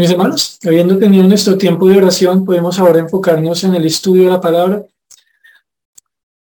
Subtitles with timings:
[0.00, 4.30] mis hermanos, habiendo tenido nuestro tiempo de oración, podemos ahora enfocarnos en el estudio de
[4.30, 4.84] la palabra.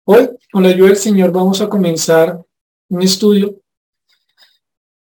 [0.05, 2.45] Hoy, con la ayuda del Señor, vamos a comenzar
[2.89, 3.55] un estudio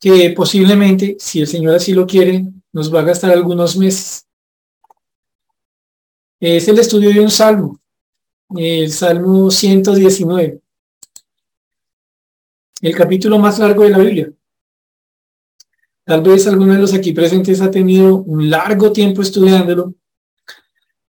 [0.00, 4.27] que posiblemente, si el Señor así lo quiere, nos va a gastar algunos meses.
[6.40, 7.80] Es el estudio de un salmo,
[8.56, 10.60] el Salmo 119,
[12.80, 14.32] el capítulo más largo de la Biblia.
[16.05, 19.95] Tal vez alguno de los aquí presentes ha tenido un largo tiempo estudiándolo.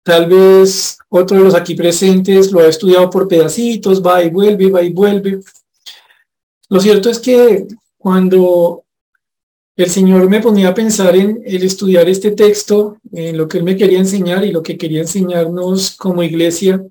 [0.02, 4.70] Tal vez otro de los aquí presentes lo ha estudiado por pedacitos, va y vuelve,
[4.70, 5.40] va y vuelve.
[6.68, 7.66] Lo cierto es que
[7.96, 8.84] cuando
[9.76, 13.64] el Señor me ponía a pensar en el estudiar este texto, en lo que Él
[13.64, 16.84] me quería enseñar y lo que quería enseñarnos como iglesia,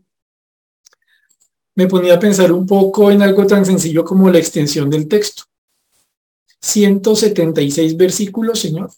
[1.76, 5.44] me ponía a pensar un poco en algo tan sencillo como la extensión del texto.
[6.64, 8.90] 176 versículos, Señor.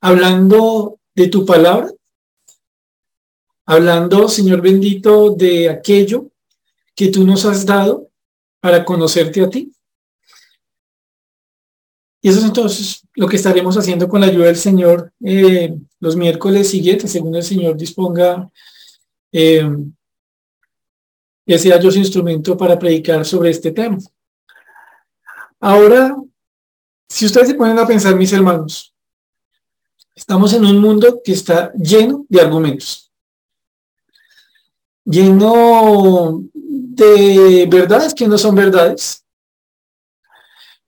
[0.00, 1.90] Hablando de tu palabra,
[3.66, 6.30] hablando, Señor bendito, de aquello
[6.94, 8.08] que tú nos has dado
[8.60, 9.70] para conocerte a ti.
[12.22, 16.16] Y eso es entonces lo que estaremos haciendo con la ayuda del Señor eh, los
[16.16, 18.50] miércoles siguientes, según el Señor disponga
[19.32, 19.68] eh,
[21.46, 23.98] que sea su instrumento para predicar sobre este tema.
[25.60, 26.16] Ahora,
[27.08, 28.94] si ustedes se ponen a pensar, mis hermanos,
[30.14, 33.10] estamos en un mundo que está lleno de argumentos,
[35.04, 39.24] lleno de verdades que no son verdades,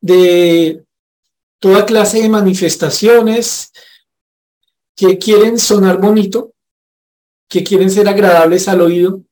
[0.01, 0.85] de
[1.59, 3.73] toda clase de manifestaciones
[4.95, 6.55] que quieren sonar bonito,
[7.49, 9.23] que quieren ser agradables al oído,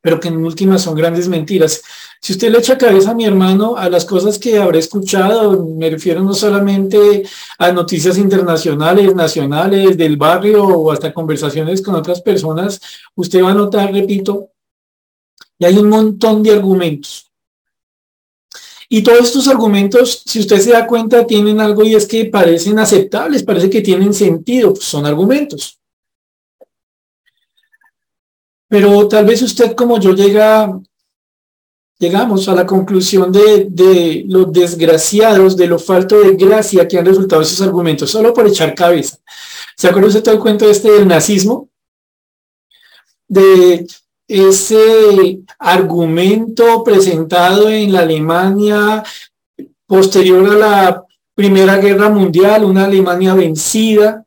[0.00, 1.82] pero que en últimas son grandes mentiras.
[2.24, 5.90] Si usted le echa cabeza a mi hermano a las cosas que habré escuchado, me
[5.90, 7.24] refiero no solamente
[7.58, 12.80] a noticias internacionales, nacionales, del barrio o hasta conversaciones con otras personas,
[13.16, 14.50] usted va a notar, repito,
[15.58, 17.28] y hay un montón de argumentos.
[18.88, 22.78] Y todos estos argumentos, si usted se da cuenta, tienen algo y es que parecen
[22.78, 25.76] aceptables, parece que tienen sentido, pues son argumentos.
[28.68, 30.80] Pero tal vez usted como yo llega
[32.02, 37.06] llegamos a la conclusión de, de los desgraciados, de lo falto de gracia que han
[37.06, 39.18] resultado esos argumentos, solo por echar cabeza.
[39.76, 41.68] ¿Se acuerda usted todo el cuento este del nazismo?
[43.28, 43.86] De
[44.26, 49.04] ese argumento presentado en la Alemania
[49.86, 51.04] posterior a la
[51.36, 54.24] Primera Guerra Mundial, una Alemania vencida,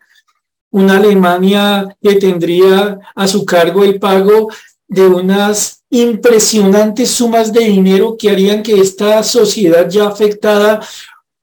[0.72, 4.48] una Alemania que tendría a su cargo el pago
[4.88, 10.82] de unas impresionantes sumas de dinero que harían que esta sociedad ya afectada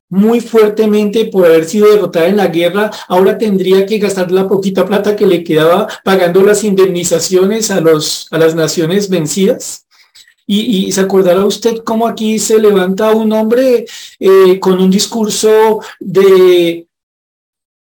[0.09, 4.85] muy fuertemente por haber sido derrotada en la guerra, ahora tendría que gastar la poquita
[4.85, 9.87] plata que le quedaba pagando las indemnizaciones a, los, a las naciones vencidas.
[10.47, 13.87] Y, se acordará usted cómo aquí se levanta un hombre
[14.19, 16.87] eh, con un discurso de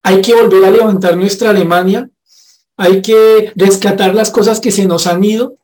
[0.04, 2.08] hay que volver a levantar nuestra Alemania,
[2.76, 5.56] hay que rescatar las cosas que se nos han ido.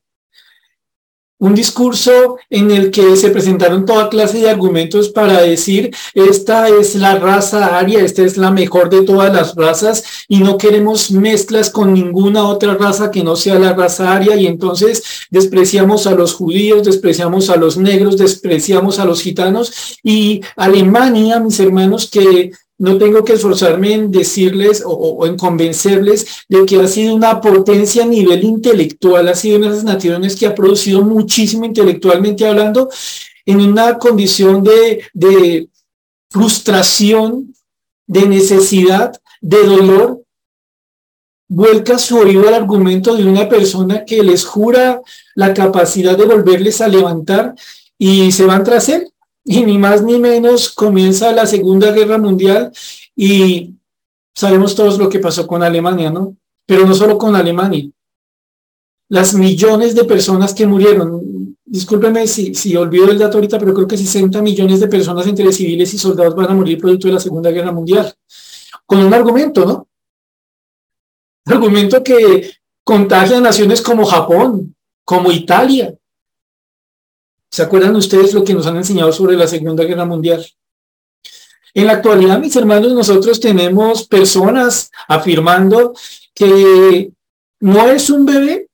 [1.41, 6.97] Un discurso en el que se presentaron toda clase de argumentos para decir, esta es
[6.97, 11.71] la raza aria, esta es la mejor de todas las razas y no queremos mezclas
[11.71, 16.35] con ninguna otra raza que no sea la raza aria y entonces despreciamos a los
[16.35, 19.99] judíos, despreciamos a los negros, despreciamos a los gitanos.
[20.03, 26.65] Y Alemania, mis hermanos, que no tengo que esforzarme en decirles o, en convencerles de
[26.65, 30.55] que ha sido una potencia a nivel intelectual, ha sido una de naciones que ha
[30.55, 32.89] producido muchísimo intelectualmente hablando
[33.45, 35.69] en una condición de, de
[36.31, 37.55] frustración,
[38.07, 40.23] de necesidad, de dolor,
[41.49, 45.01] vuelca su oído al argumento de una persona que les jura
[45.35, 47.55] la capacidad de volverles a levantar
[47.99, 49.11] y se van tras él
[49.51, 52.71] y ni más ni menos comienza la Segunda Guerra Mundial
[53.17, 53.73] y
[54.35, 56.37] sabemos todos lo que pasó con Alemania, ¿no?
[56.67, 57.89] Pero no solo con Alemania.
[59.09, 63.89] Las millones de personas que murieron, discúlpeme si, si olvido el dato ahorita, pero creo
[63.89, 67.21] que 60 millones de personas entre civiles y soldados van a morir producto de la
[67.21, 68.13] Segunda Guerra Mundial.
[68.85, 69.89] Con un argumento, ¿no?
[71.47, 72.51] Argumento que
[72.85, 75.95] contagia a naciones como Japón, como Italia,
[77.51, 80.47] ¿Se acuerdan ustedes lo que nos han enseñado sobre la Segunda Guerra Mundial?
[81.75, 85.95] En la actualidad, mis hermanos, nosotros tenemos personas afirmando
[86.35, 87.11] que
[87.61, 88.69] no es un bebé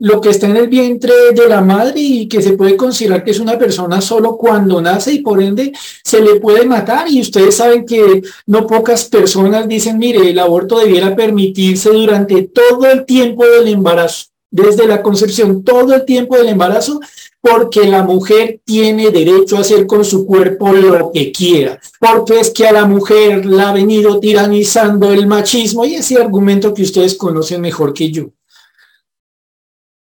[0.00, 3.32] lo que está en el vientre de la madre y que se puede considerar que
[3.32, 5.72] es una persona solo cuando nace y por ende
[6.02, 7.06] se le puede matar.
[7.10, 12.86] Y ustedes saben que no pocas personas dicen, mire, el aborto debiera permitirse durante todo
[12.86, 16.98] el tiempo del embarazo, desde la concepción, todo el tiempo del embarazo,
[17.40, 22.50] porque la mujer tiene derecho a hacer con su cuerpo lo que quiera, porque es
[22.50, 27.14] que a la mujer la ha venido tiranizando el machismo y ese argumento que ustedes
[27.14, 28.30] conocen mejor que yo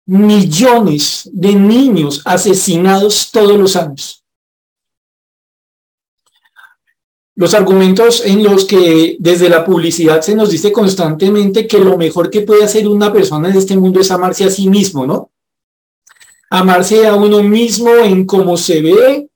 [0.08, 4.24] millones de niños asesinados todos los años.
[7.34, 12.30] Los argumentos en los que desde la publicidad se nos dice constantemente que lo mejor
[12.30, 15.30] que puede hacer una persona en este mundo es amarse a sí mismo, ¿no?
[16.50, 19.28] Amarse a uno mismo en cómo se ve,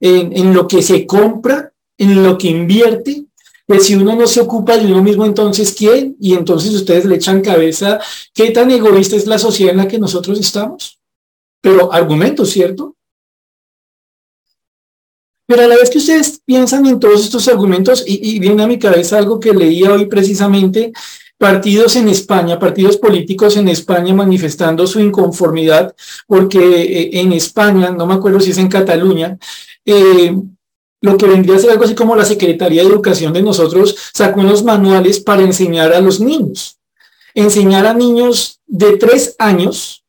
[0.00, 3.24] en, en lo que se compra, en lo que invierte,
[3.70, 6.16] pues si uno no se ocupa de uno mismo, entonces ¿quién?
[6.18, 8.00] Y entonces ustedes le echan cabeza,
[8.34, 10.98] ¿qué tan egoísta es la sociedad en la que nosotros estamos?
[11.60, 12.96] Pero argumentos, ¿cierto?
[15.46, 18.76] Pero a la vez que ustedes piensan en todos estos argumentos, y, viene a mi
[18.76, 20.92] cabeza algo que leía hoy precisamente,
[21.40, 25.96] partidos en España, partidos políticos en España manifestando su inconformidad,
[26.26, 29.38] porque eh, en España, no me acuerdo si es en Cataluña,
[29.86, 30.36] eh,
[31.00, 34.40] lo que vendría a ser algo así como la Secretaría de Educación de nosotros sacó
[34.40, 36.76] unos manuales para enseñar a los niños.
[37.32, 40.04] Enseñar a niños de tres años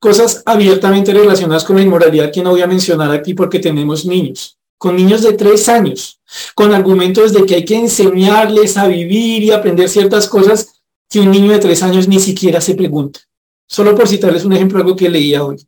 [0.00, 4.58] cosas abiertamente relacionadas con la inmoralidad que no voy a mencionar aquí porque tenemos niños.
[4.80, 6.22] Con niños de tres años,
[6.54, 11.30] con argumentos de que hay que enseñarles a vivir y aprender ciertas cosas que un
[11.30, 13.20] niño de tres años ni siquiera se pregunta.
[13.68, 15.58] Solo por citarles un ejemplo, algo que leía hoy.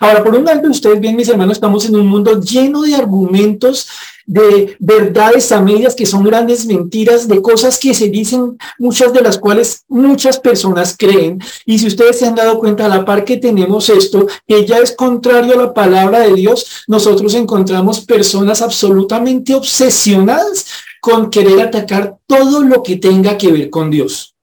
[0.00, 3.88] Ahora, por un lado, ustedes bien, mis hermanos, estamos en un mundo lleno de argumentos,
[4.26, 9.22] de verdades a medias que son grandes mentiras, de cosas que se dicen, muchas de
[9.22, 11.40] las cuales muchas personas creen.
[11.64, 14.78] Y si ustedes se han dado cuenta, a la par que tenemos esto, que ya
[14.78, 20.66] es contrario a la palabra de Dios, nosotros encontramos personas absolutamente obsesionadas
[21.00, 24.35] con querer atacar todo lo que tenga que ver con Dios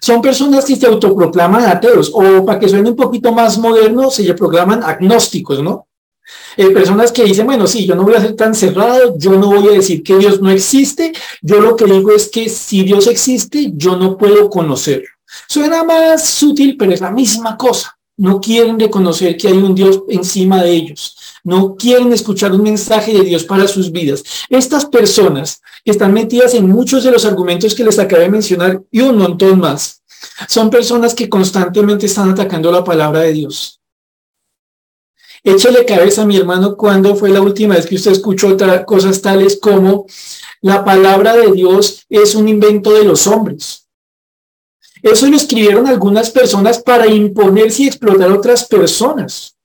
[0.00, 4.32] son personas que se autoproclaman ateos, o para que suene un poquito más moderno, se
[4.34, 5.86] proclaman agnósticos, ¿no?
[6.56, 9.48] Eh, personas que dicen, bueno, sí, yo no voy a ser tan cerrado, yo no
[9.48, 11.12] voy a decir que Dios no existe,
[11.42, 15.08] yo lo que digo es que si Dios existe, yo no puedo conocerlo.
[15.48, 17.96] Suena más sutil, pero es la misma cosa.
[18.20, 21.16] No quieren reconocer que hay un Dios encima de ellos.
[21.42, 24.22] No quieren escuchar un mensaje de Dios para sus vidas.
[24.50, 28.82] Estas personas que están metidas en muchos de los argumentos que les acabé de mencionar
[28.90, 30.02] y un montón más,
[30.46, 33.80] son personas que constantemente están atacando la palabra de Dios.
[35.42, 40.04] Échale cabeza, mi hermano, cuando fue la última vez que usted escuchó cosas tales como
[40.60, 43.88] la palabra de Dios es un invento de los hombres.
[45.02, 49.56] Eso lo escribieron algunas personas para imponerse y explotar a otras personas.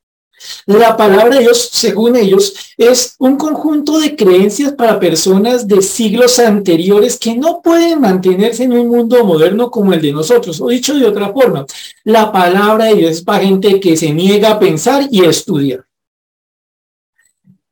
[0.65, 6.39] La palabra de Dios, según ellos, es un conjunto de creencias para personas de siglos
[6.39, 10.59] anteriores que no pueden mantenerse en un mundo moderno como el de nosotros.
[10.61, 11.65] O dicho de otra forma,
[12.03, 15.85] la palabra de Dios es para gente que se niega a pensar y a estudiar.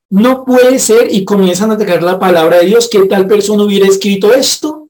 [0.09, 3.87] No puede ser, y comienzan a atacar la palabra de Dios, que tal persona hubiera
[3.87, 4.82] escrito esto.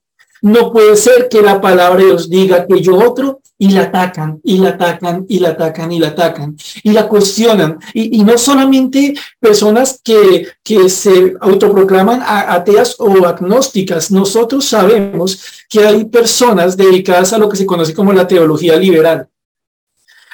[0.44, 4.42] No puede ser que la palabra de Dios diga que yo otro y la atacan,
[4.44, 7.80] y la atacan, y la atacan, y la atacan, y la cuestionan.
[7.94, 16.04] Y, no solamente personas que, que se autoproclaman ateas o agnósticas, nosotros sabemos que hay
[16.04, 19.30] personas dedicadas a lo que se conoce como la teología liberal.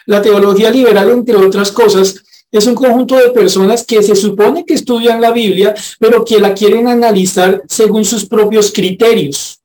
[0.07, 2.15] La teología liberal, entre otras cosas,
[2.51, 6.55] es un conjunto de personas que se supone que estudian la Biblia, pero que la
[6.55, 9.58] quieren analizar según sus propios criterios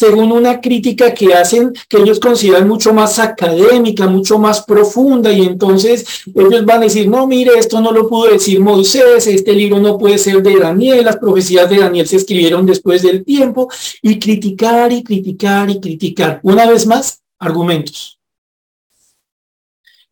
[0.00, 5.42] según una crítica que hacen, que ellos consideran mucho más académica, mucho más profunda, y
[5.42, 9.78] entonces ellos van a decir, no, mire, esto no lo pudo decir Moisés, este libro
[9.78, 13.68] no puede ser de Daniel, las profecías de Daniel se escribieron después del tiempo,
[14.00, 16.40] y criticar y criticar y criticar.
[16.44, 18.18] Una vez más, argumentos.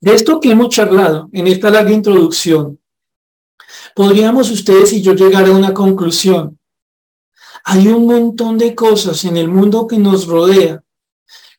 [0.01, 2.79] De esto que hemos charlado en esta larga introducción,
[3.95, 6.58] podríamos ustedes y yo llegar a una conclusión
[7.65, 10.83] hay un montón de cosas en el mundo que nos rodea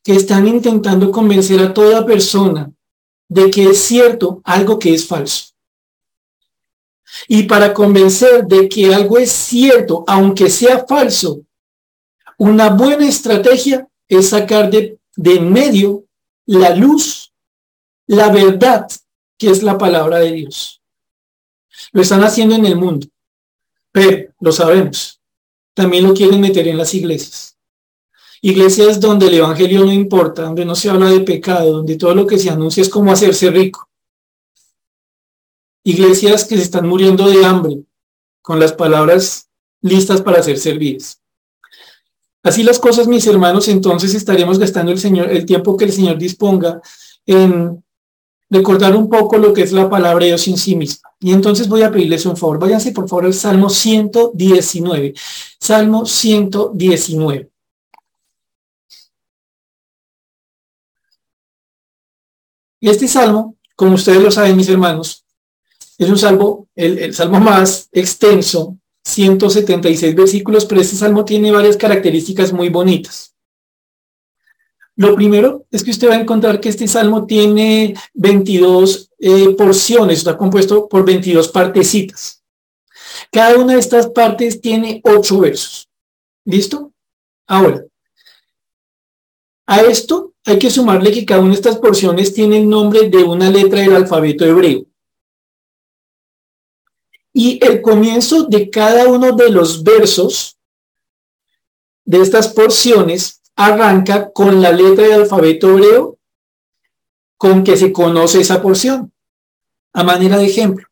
[0.04, 2.72] que están intentando convencer a toda persona
[3.28, 5.54] de que es cierto algo que es falso.
[7.28, 11.42] Y para convencer de que algo es cierto, aunque sea falso,
[12.38, 16.06] una buena estrategia es sacar de, de medio
[16.46, 17.32] la luz,
[18.08, 18.88] la verdad,
[19.38, 20.82] que es la palabra de Dios.
[21.92, 23.08] Lo están haciendo en el mundo,
[23.92, 25.19] pero lo sabemos
[25.80, 27.58] también lo quieren meter en las iglesias.
[28.42, 32.28] Iglesias donde el Evangelio no importa, donde no se habla de pecado, donde todo lo
[32.28, 33.88] que se anuncia es cómo hacerse rico.
[35.86, 37.78] Iglesias que se están muriendo de hambre,
[38.42, 39.48] con las palabras
[39.80, 41.22] listas para ser servidas.
[42.44, 46.18] Así las cosas, mis hermanos, entonces estaremos gastando el, Señor, el tiempo que el Señor
[46.18, 46.82] disponga
[47.26, 47.82] en
[48.50, 51.10] recordar un poco lo que es la palabra de Dios en sí misma.
[51.20, 52.60] Y entonces voy a pedirles un favor.
[52.60, 55.14] Váyanse por favor al Salmo 119.
[55.60, 57.50] Salmo 119.
[62.82, 65.26] Y este salmo, como ustedes lo saben, mis hermanos,
[65.98, 71.76] es un salmo, el, el salmo más extenso, 176 versículos, pero este salmo tiene varias
[71.76, 73.36] características muy bonitas.
[75.00, 80.18] Lo primero es que usted va a encontrar que este salmo tiene 22 eh, porciones,
[80.18, 82.44] está compuesto por 22 partecitas.
[83.32, 85.88] Cada una de estas partes tiene ocho versos.
[86.44, 86.92] ¿Listo?
[87.48, 87.86] Ahora,
[89.68, 93.24] a esto hay que sumarle que cada una de estas porciones tiene el nombre de
[93.24, 94.86] una letra del alfabeto hebreo.
[97.32, 100.58] Y el comienzo de cada uno de los versos
[102.04, 106.18] de estas porciones arranca con la letra del alfabeto hebreo
[107.38, 109.12] con que se conoce esa porción.
[109.92, 110.88] A manera de ejemplo,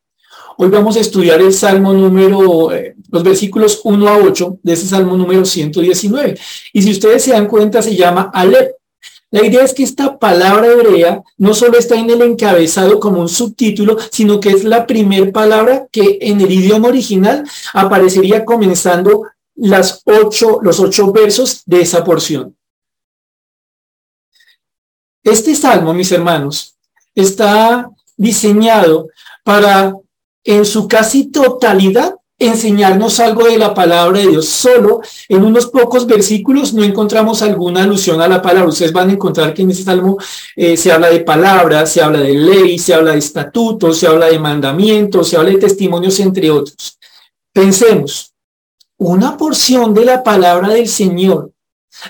[0.58, 4.86] hoy vamos a estudiar el Salmo número, eh, los versículos 1 a 8 de ese
[4.86, 6.38] Salmo número 119.
[6.74, 8.72] Y si ustedes se dan cuenta, se llama Alep.
[9.30, 13.30] La idea es que esta palabra hebrea no solo está en el encabezado como un
[13.30, 19.22] subtítulo, sino que es la primera palabra que en el idioma original aparecería comenzando
[19.58, 22.57] las ocho, los ocho versos de esa porción.
[25.22, 26.76] Este salmo, mis hermanos,
[27.14, 29.08] está diseñado
[29.44, 29.94] para,
[30.44, 34.48] en su casi totalidad, enseñarnos algo de la palabra de Dios.
[34.48, 38.68] Solo en unos pocos versículos no encontramos alguna alusión a la palabra.
[38.68, 40.16] Ustedes van a encontrar que en este salmo
[40.54, 44.26] eh, se habla de palabras, se habla de ley, se habla de estatutos, se habla
[44.26, 46.98] de mandamientos, se habla de testimonios, entre otros.
[47.52, 48.32] Pensemos,
[48.98, 51.52] una porción de la palabra del Señor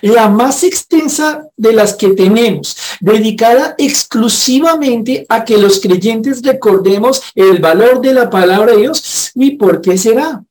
[0.03, 7.59] la más extensa de las que tenemos, dedicada exclusivamente a que los creyentes recordemos el
[7.59, 9.31] valor de la palabra de Dios.
[9.35, 10.45] ¿Y por qué será?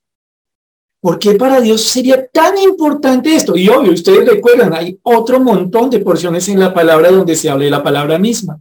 [0.99, 3.55] ¿Por qué para Dios sería tan importante esto?
[3.55, 7.65] Y obvio, ustedes recuerdan, hay otro montón de porciones en la palabra donde se habla
[7.65, 8.59] de la palabra misma.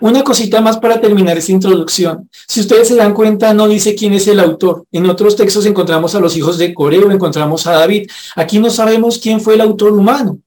[0.00, 2.28] Una cosita más para terminar esta introducción.
[2.46, 4.84] Si ustedes se dan cuenta, no dice quién es el autor.
[4.92, 8.08] En otros textos encontramos a los hijos de Coreo, encontramos a David.
[8.34, 10.38] Aquí no sabemos quién fue el autor humano.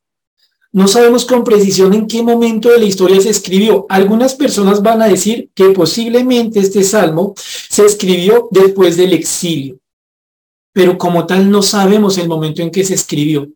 [0.72, 3.88] No sabemos con precisión en qué momento de la historia se escribió.
[3.90, 9.80] Algunas personas van a decir que posiblemente este salmo se escribió después del exilio,
[10.72, 13.50] pero como tal no sabemos el momento en que se escribió.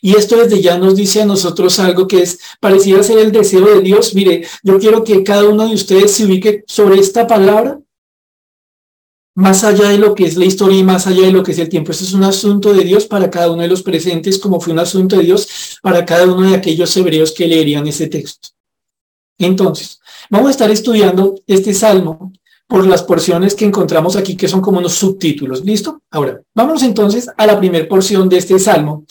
[0.00, 3.32] Y esto desde ya nos dice a nosotros algo que es parecido a ser el
[3.32, 4.14] deseo de Dios.
[4.14, 7.80] Mire, yo quiero que cada uno de ustedes se ubique sobre esta palabra,
[9.34, 11.58] más allá de lo que es la historia y más allá de lo que es
[11.58, 11.92] el tiempo.
[11.92, 14.78] Esto es un asunto de Dios para cada uno de los presentes, como fue un
[14.78, 18.48] asunto de Dios para cada uno de aquellos hebreos que leerían ese texto.
[19.38, 20.00] Entonces,
[20.30, 22.32] vamos a estar estudiando este salmo
[22.66, 25.64] por las porciones que encontramos aquí, que son como unos subtítulos.
[25.64, 26.02] ¿Listo?
[26.10, 29.04] Ahora, vamos entonces a la primera porción de este salmo,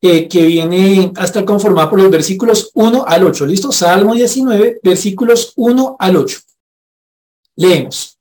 [0.00, 3.46] que viene a estar conformada por los versículos 1 al 8.
[3.46, 3.72] ¿Listo?
[3.72, 6.38] Salmo 19, versículos 1 al 8.
[7.56, 8.18] Leemos.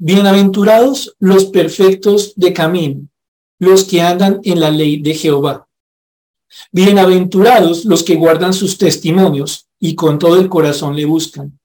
[0.00, 3.08] Bienaventurados los perfectos de camino,
[3.58, 5.66] los que andan en la ley de Jehová.
[6.70, 11.58] Bienaventurados los que guardan sus testimonios y con todo el corazón le buscan,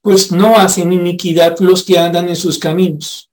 [0.00, 3.27] pues no hacen iniquidad los que andan en sus caminos.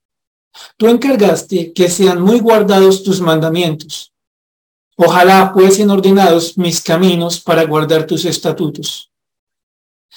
[0.77, 4.11] Tú encargaste que sean muy guardados tus mandamientos.
[4.97, 9.11] Ojalá fuesen ordenados mis caminos para guardar tus estatutos.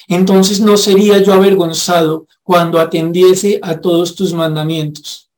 [0.06, 5.28] Entonces no sería yo avergonzado cuando atendiese a todos tus mandamientos.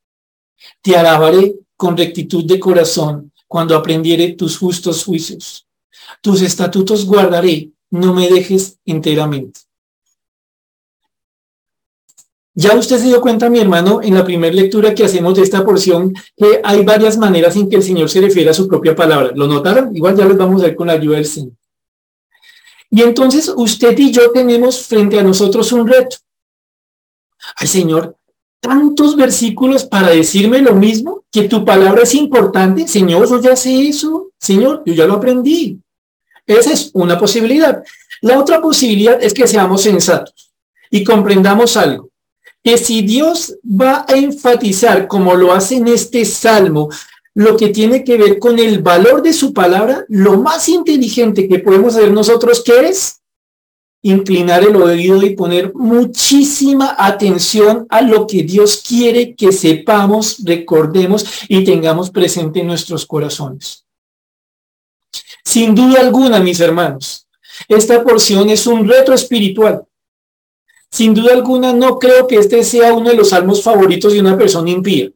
[0.83, 5.67] Te alabaré con rectitud de corazón cuando aprendiere tus justos juicios.
[6.21, 9.61] Tus estatutos guardaré, no me dejes enteramente.
[12.55, 15.65] Ya usted se dio cuenta, mi hermano, en la primera lectura que hacemos de esta
[15.65, 19.31] porción, que hay varias maneras en que el Señor se refiere a su propia palabra.
[19.35, 19.95] ¿Lo notaron?
[19.95, 21.53] Igual ya lo vamos a ver con la ayuda del Señor.
[22.91, 26.17] Y entonces usted y yo tenemos frente a nosotros un reto.
[27.57, 28.17] Ay, Señor,
[28.59, 32.89] tantos versículos para decirme lo mismo, que tu palabra es importante.
[32.89, 34.33] Señor, yo ya sé eso.
[34.39, 35.79] Señor, yo ya lo aprendí.
[36.45, 37.81] Esa es una posibilidad.
[38.23, 40.53] La otra posibilidad es que seamos sensatos
[40.91, 42.10] y comprendamos algo
[42.63, 46.89] que si Dios va a enfatizar, como lo hace en este salmo,
[47.35, 51.61] lo que tiene que ver con el valor de su palabra, lo más inteligente que
[51.61, 53.21] podemos hacer nosotros, ¿qué es?
[54.03, 61.25] Inclinar el oído y poner muchísima atención a lo que Dios quiere que sepamos, recordemos
[61.49, 63.85] y tengamos presente en nuestros corazones.
[65.45, 67.27] Sin duda alguna, mis hermanos,
[67.69, 69.85] esta porción es un reto espiritual.
[70.91, 74.37] Sin duda alguna, no creo que este sea uno de los salmos favoritos de una
[74.37, 75.11] persona impía.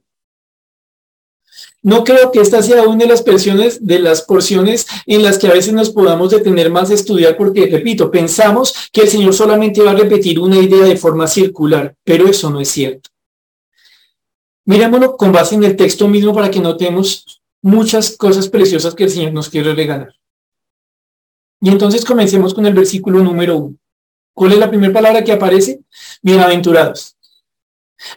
[1.83, 5.49] No creo que esta sea una de las porciones, de las porciones en las que
[5.49, 9.83] a veces nos podamos detener más a estudiar, porque, repito, pensamos que el Señor solamente
[9.83, 13.11] va a repetir una idea de forma circular, pero eso no es cierto.
[14.65, 19.11] Mirémoslo con base en el texto mismo para que notemos muchas cosas preciosas que el
[19.11, 20.15] Señor nos quiere regalar.
[21.61, 23.77] Y entonces comencemos con el versículo número uno.
[24.35, 25.81] ¿Cuál es la primera palabra que aparece?
[26.21, 27.17] Bienaventurados.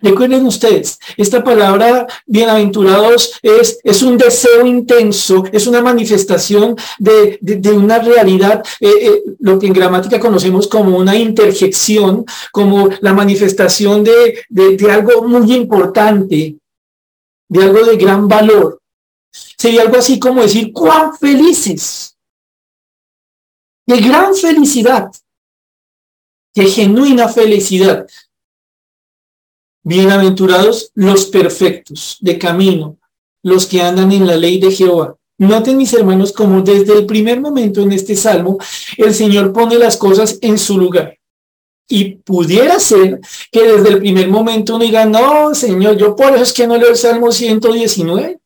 [0.02, 7.40] Recuerden ustedes, esta palabra bienaventurados es, es un deseo intenso, es una manifestación de,
[7.74, 14.04] una realidad, eh, eh, lo que en gramática conocemos como una interjección, como la manifestación
[14.04, 16.58] de, de algo muy importante,
[17.48, 18.82] de algo de gran valor.
[19.32, 22.18] Sería algo así como decir, cuán felices,
[23.86, 25.10] de gran felicidad,
[26.58, 28.08] de genuina felicidad.
[29.84, 32.98] Bienaventurados los perfectos de camino,
[33.44, 35.16] los que andan en la ley de Jehová.
[35.38, 38.58] Noten mis hermanos como desde el primer momento en este salmo
[38.98, 41.20] el Señor pone las cosas en su lugar.
[41.88, 43.22] Y pudiera ser
[43.52, 46.76] que desde el primer momento uno diga, no, Señor, yo por eso es que no
[46.76, 48.40] leo el Salmo 119.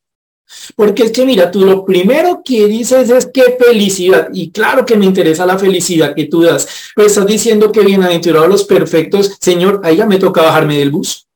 [0.76, 4.28] Porque es que mira, tú lo primero que dices es qué felicidad.
[4.32, 6.68] Y claro que me interesa la felicidad que tú das.
[6.94, 9.36] Pero estás diciendo que bienaventurados los perfectos.
[9.40, 11.26] Señor, ahí ya me toca bajarme del bus.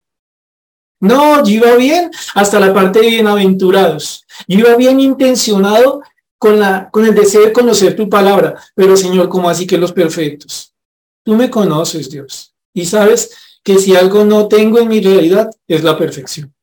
[1.00, 4.24] No, yo iba bien hasta la parte de bienaventurados.
[4.48, 6.02] Yo iba bien intencionado
[6.38, 8.56] con, la, con el deseo de conocer tu palabra.
[8.74, 10.72] Pero Señor, ¿cómo así que los perfectos?
[11.24, 12.54] Tú me conoces, Dios.
[12.72, 13.30] Y sabes
[13.62, 16.55] que si algo no tengo en mi realidad es la perfección.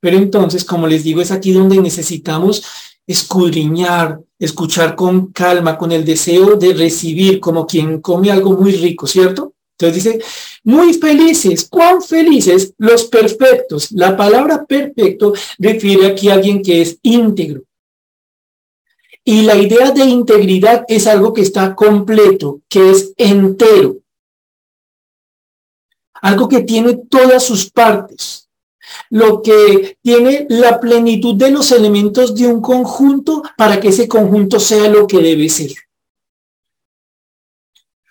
[0.00, 2.64] Pero entonces, como les digo, es aquí donde necesitamos
[3.06, 9.06] escudriñar, escuchar con calma, con el deseo de recibir, como quien come algo muy rico,
[9.06, 9.54] ¿cierto?
[9.78, 10.24] Entonces dice,
[10.64, 13.92] muy felices, cuán felices los perfectos.
[13.92, 17.62] La palabra perfecto refiere aquí a alguien que es íntegro.
[19.24, 23.98] Y la idea de integridad es algo que está completo, que es entero.
[26.20, 28.47] Algo que tiene todas sus partes.
[29.10, 34.60] Lo que tiene la plenitud de los elementos de un conjunto para que ese conjunto
[34.60, 35.72] sea lo que debe ser.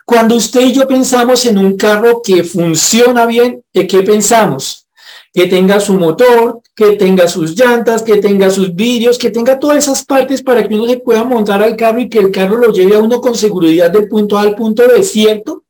[0.10, 4.88] Cuando usted y yo pensamos en un carro que funciona bien, ¿de qué pensamos?
[5.34, 9.80] Que tenga su motor, que tenga sus llantas, que tenga sus vidrios, que tenga todas
[9.80, 12.72] esas partes para que uno se pueda montar al carro y que el carro lo
[12.72, 15.66] lleve a uno con seguridad del punto A al punto B, ¿cierto?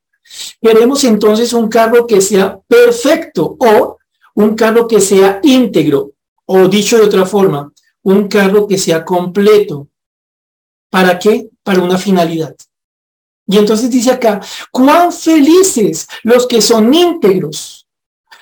[0.61, 3.96] Queremos entonces un carro que sea perfecto o
[4.37, 6.11] un carro que sea íntegro,
[6.45, 7.73] o dicho de otra forma,
[8.03, 9.87] un carro que sea completo.
[10.91, 11.49] ¿Para qué?
[11.63, 12.55] Para una finalidad.
[13.47, 14.39] Y entonces dice acá,
[14.71, 17.87] cuán felices los que son íntegros,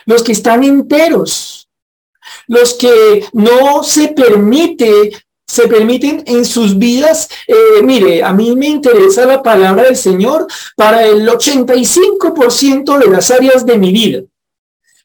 [0.05, 1.69] los que están enteros,
[2.47, 5.11] los que no se permite,
[5.47, 10.45] se permiten en sus vidas, eh, mire, a mí me interesa la palabra del Señor
[10.75, 14.23] para el 85% de las áreas de mi vida,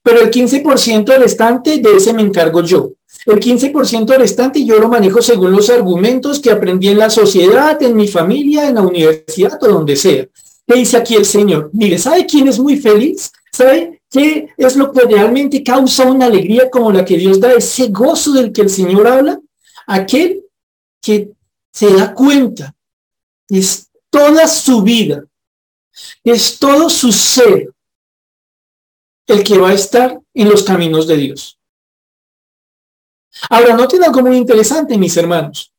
[0.02, 2.90] pero el 15% restante de ese me encargo yo.
[3.26, 7.94] El 15% restante yo lo manejo según los argumentos que aprendí en la sociedad, en
[7.94, 10.26] mi familia, en la universidad o donde sea.
[10.66, 11.70] ¿Qué dice aquí el Señor?
[11.72, 13.30] Mire, ¿sabe quién es muy feliz?
[13.52, 17.52] ¿Sabe qué es lo que realmente causa una alegría como la que Dios da?
[17.52, 19.38] Ese gozo del que el Señor habla.
[19.86, 20.44] Aquel
[21.02, 21.30] que
[21.72, 22.74] se da cuenta.
[23.48, 25.24] Es toda su vida.
[26.24, 27.70] Es todo su ser
[29.32, 31.58] el que va a estar en los caminos de Dios.
[33.48, 35.72] Ahora, noten algo muy interesante, mis hermanos.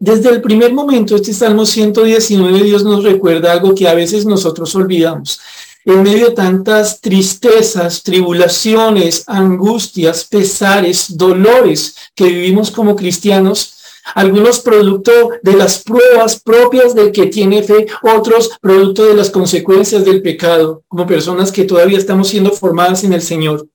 [0.00, 4.74] Desde el primer momento, este Salmo 119, Dios nos recuerda algo que a veces nosotros
[4.74, 5.40] olvidamos.
[5.84, 13.77] En medio de tantas tristezas, tribulaciones, angustias, pesares, dolores que vivimos como cristianos,
[14.14, 20.04] algunos producto de las pruebas propias del que tiene fe, otros producto de las consecuencias
[20.04, 23.68] del pecado, como personas que todavía estamos siendo formadas en el Señor.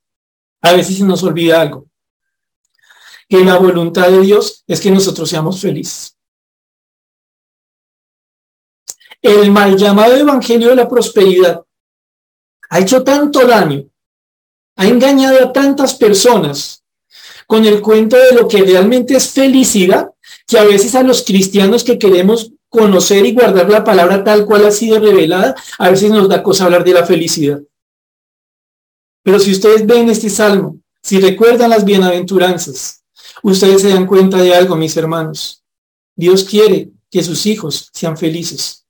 [0.61, 1.85] A veces se nos olvida algo
[3.33, 6.15] que la voluntad de Dios es que nosotros seamos felices.
[9.19, 11.65] El mal llamado Evangelio de la Prosperidad
[12.69, 13.85] ha hecho tanto daño,
[14.75, 16.83] ha engañado a tantas personas,
[17.47, 20.12] con el cuento de lo que realmente es felicidad,
[20.53, 24.67] que a veces a los cristianos que queremos conocer y guardar la palabra tal cual
[24.67, 27.59] ha sido revelada, a veces nos da cosa hablar de la felicidad.
[29.23, 33.03] Pero si ustedes ven este salmo, si recuerdan las bienaventuranzas,
[33.41, 35.63] ustedes se dan cuenta de algo, mis hermanos.
[36.15, 38.85] Dios quiere que sus hijos sean felices.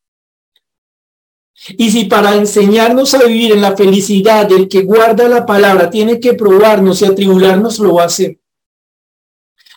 [1.78, 6.20] Y si para enseñarnos a vivir en la felicidad del que guarda la palabra tiene
[6.20, 8.38] que probarnos y atribularnos, lo va a hacer.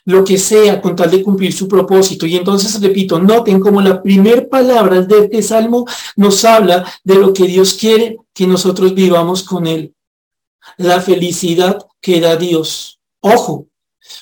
[0.06, 2.26] Lo que sea con tal de cumplir su propósito.
[2.26, 5.84] Y entonces, repito, noten como la primer palabra de este salmo
[6.16, 9.94] nos habla de lo que Dios quiere que nosotros vivamos con Él.
[10.78, 12.98] La felicidad que da Dios.
[13.20, 13.66] Ojo,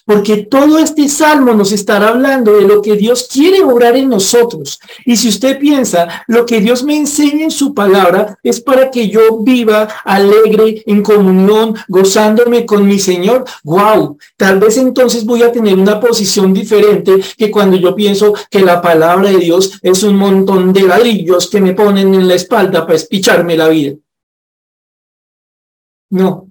[0.04, 4.78] porque todo este salmo nos estará hablando de lo que Dios quiere obrar en nosotros.
[5.04, 9.08] Y si usted piensa, lo que Dios me enseña en su palabra es para que
[9.08, 15.52] yo viva alegre, en comunión, gozándome con mi Señor, wow, tal vez entonces voy a
[15.52, 20.16] tener una posición diferente que cuando yo pienso que la palabra de Dios es un
[20.16, 23.94] montón de ladrillos que me ponen en la espalda para espicharme la vida.
[26.10, 26.48] No,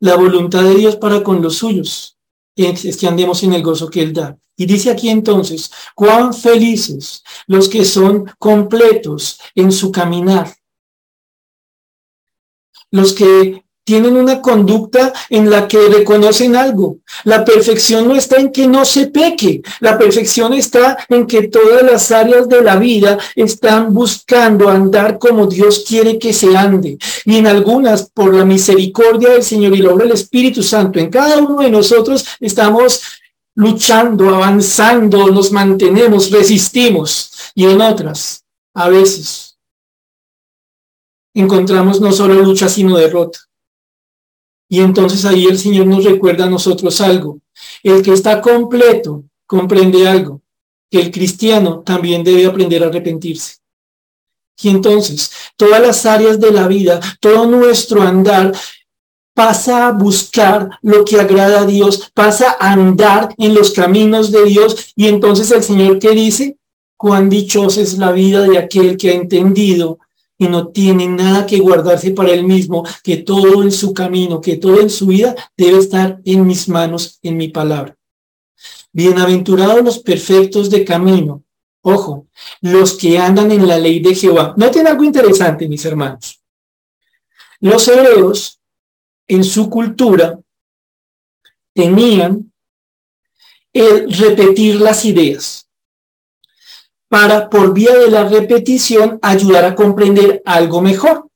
[0.00, 2.13] la voluntad de Dios para con los suyos
[2.56, 4.36] es que andemos en el gozo que Él da.
[4.56, 10.54] Y dice aquí entonces, cuán felices los que son completos en su caminar.
[12.90, 16.98] Los que tienen una conducta en la que reconocen algo.
[17.24, 21.82] La perfección no está en que no se peque, la perfección está en que todas
[21.82, 26.98] las áreas de la vida están buscando andar como Dios quiere que se ande.
[27.26, 31.10] Y en algunas, por la misericordia del Señor y la obra del Espíritu Santo, en
[31.10, 33.02] cada uno de nosotros estamos
[33.54, 37.30] luchando, avanzando, nos mantenemos, resistimos.
[37.54, 38.44] Y en otras,
[38.74, 39.56] a veces,
[41.34, 43.38] encontramos no solo lucha, sino derrota.
[44.74, 47.38] Y entonces ahí el Señor nos recuerda a nosotros algo.
[47.80, 50.42] El que está completo comprende algo,
[50.90, 53.58] que el cristiano también debe aprender a arrepentirse.
[54.60, 58.50] Y entonces, todas las áreas de la vida, todo nuestro andar
[59.32, 64.44] pasa a buscar lo que agrada a Dios, pasa a andar en los caminos de
[64.44, 64.92] Dios.
[64.96, 66.56] Y entonces el Señor que dice,
[66.96, 70.00] cuán dichosa es la vida de aquel que ha entendido
[70.38, 74.56] y no tiene nada que guardarse para él mismo, que todo en su camino, que
[74.56, 77.96] todo en su vida debe estar en mis manos, en mi palabra.
[78.92, 81.42] Bienaventurados los perfectos de camino.
[81.82, 82.28] Ojo,
[82.60, 84.54] los que andan en la ley de Jehová.
[84.56, 86.40] Noten algo interesante, mis hermanos.
[87.60, 88.60] Los hebreos,
[89.28, 90.38] en su cultura,
[91.74, 92.52] tenían
[93.72, 95.63] el repetir las ideas
[97.14, 101.28] para, por vía de la repetición, ayudar a comprender algo mejor.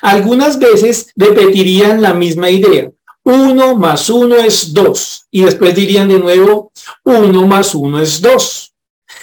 [0.00, 2.90] Algunas veces repetirían la misma idea.
[3.22, 5.26] Uno más uno es dos.
[5.30, 8.72] Y después dirían de nuevo, uno más uno es dos.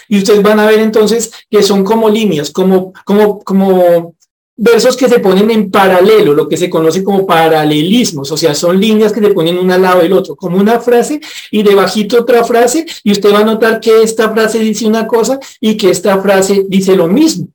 [0.06, 4.14] Y ustedes van a ver entonces que son como líneas, como, como, como
[4.62, 8.78] versos que se ponen en paralelo, lo que se conoce como paralelismos, o sea, son
[8.78, 11.20] líneas que se ponen una al lado del otro, como una frase
[11.50, 15.40] y debajito otra frase, y usted va a notar que esta frase dice una cosa
[15.60, 17.48] y que esta frase dice lo mismo.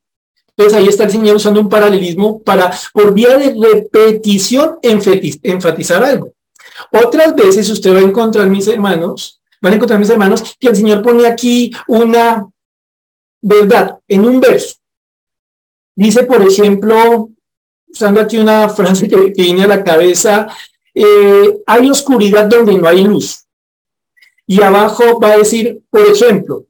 [0.54, 6.32] Entonces ahí está el Señor usando un paralelismo para, por vía de repetición, enfatizar algo.
[6.92, 10.76] Otras veces usted va a encontrar, mis hermanos, van a encontrar, mis hermanos, que el
[10.76, 12.46] Señor pone aquí una
[13.40, 14.74] verdad en un verso
[15.98, 17.28] Dice, por ejemplo,
[17.88, 20.46] usando aquí una frase que, viene a la cabeza,
[20.94, 23.44] eh, hay oscuridad donde no hay luz.
[24.46, 26.66] Y abajo va a decir, por ejemplo,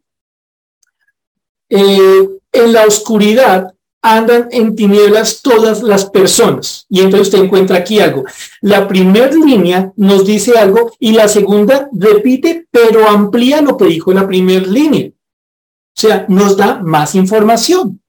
[1.68, 6.86] eh, en la oscuridad andan en tinieblas todas las personas.
[6.88, 8.24] Y entonces usted encuentra aquí algo.
[8.62, 14.10] La primera línea nos dice algo y la segunda repite, pero amplía lo que dijo
[14.10, 15.08] la primera línea.
[15.08, 18.00] O sea, nos da más información.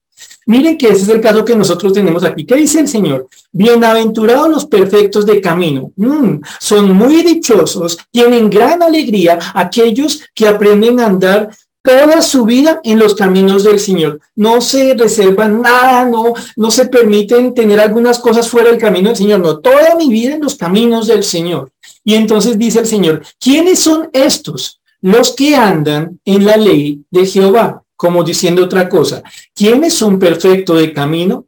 [0.50, 2.44] Miren que ese es el caso que nosotros tenemos aquí.
[2.44, 3.28] ¿Qué dice el Señor?
[3.52, 5.92] Bienaventurados los perfectos de camino.
[5.96, 11.52] Mm, son muy dichosos, tienen gran alegría aquellos que aprenden a andar
[11.84, 14.22] toda su vida en los caminos del Señor.
[14.36, 19.18] No se reservan nada, no, no se permiten tener algunas cosas fuera del camino del
[19.18, 19.42] Señor.
[19.42, 21.72] No, toda mi vida en los caminos del Señor.
[22.04, 24.82] Y entonces dice el Señor, ¿quiénes son estos?
[25.00, 29.22] Los que andan en la ley de Jehová como diciendo otra cosa.
[29.54, 31.48] ¿Quién es un perfecto de camino?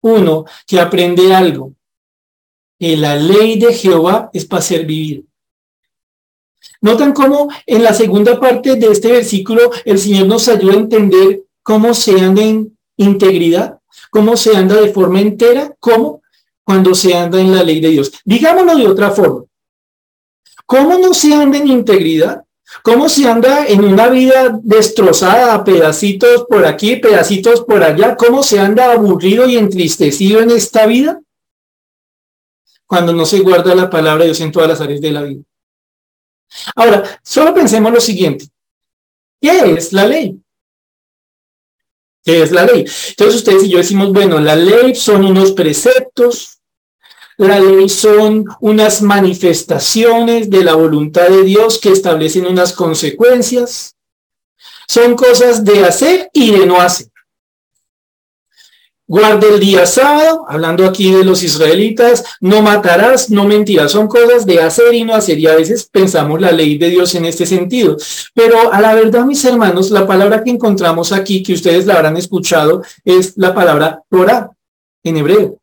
[0.00, 1.74] Uno que aprende algo.
[2.78, 5.24] Que la ley de Jehová es para ser vivido.
[6.80, 11.42] Notan cómo en la segunda parte de este versículo el Señor nos ayuda a entender
[11.64, 13.80] cómo se anda en integridad,
[14.12, 16.22] cómo se anda de forma entera, cómo
[16.62, 18.12] cuando se anda en la ley de Dios.
[18.24, 19.46] Digámoslo de otra forma.
[20.64, 22.44] ¿Cómo no se anda en integridad?
[22.82, 28.16] ¿Cómo se anda en una vida destrozada, pedacitos por aquí, pedacitos por allá?
[28.16, 31.20] ¿Cómo se anda aburrido y entristecido en esta vida?
[32.86, 35.42] Cuando no se guarda la palabra de Dios en todas las áreas de la vida.
[36.74, 38.46] Ahora, solo pensemos lo siguiente.
[39.40, 40.40] ¿Qué es la ley?
[42.24, 42.84] ¿Qué es la ley?
[43.08, 46.57] Entonces ustedes y yo decimos, bueno, la ley son unos preceptos,
[47.46, 53.94] la ley son unas manifestaciones de la voluntad de Dios que establecen unas consecuencias.
[54.88, 57.06] Son cosas de hacer y de no hacer.
[59.06, 64.44] Guarde el día sábado, hablando aquí de los israelitas, no matarás, no mentirás, son cosas
[64.44, 65.38] de hacer y no hacer.
[65.38, 67.96] Y a veces pensamos la ley de Dios en este sentido.
[68.34, 72.16] Pero a la verdad, mis hermanos, la palabra que encontramos aquí, que ustedes la habrán
[72.16, 74.50] escuchado, es la palabra Torah
[75.04, 75.58] en hebreo.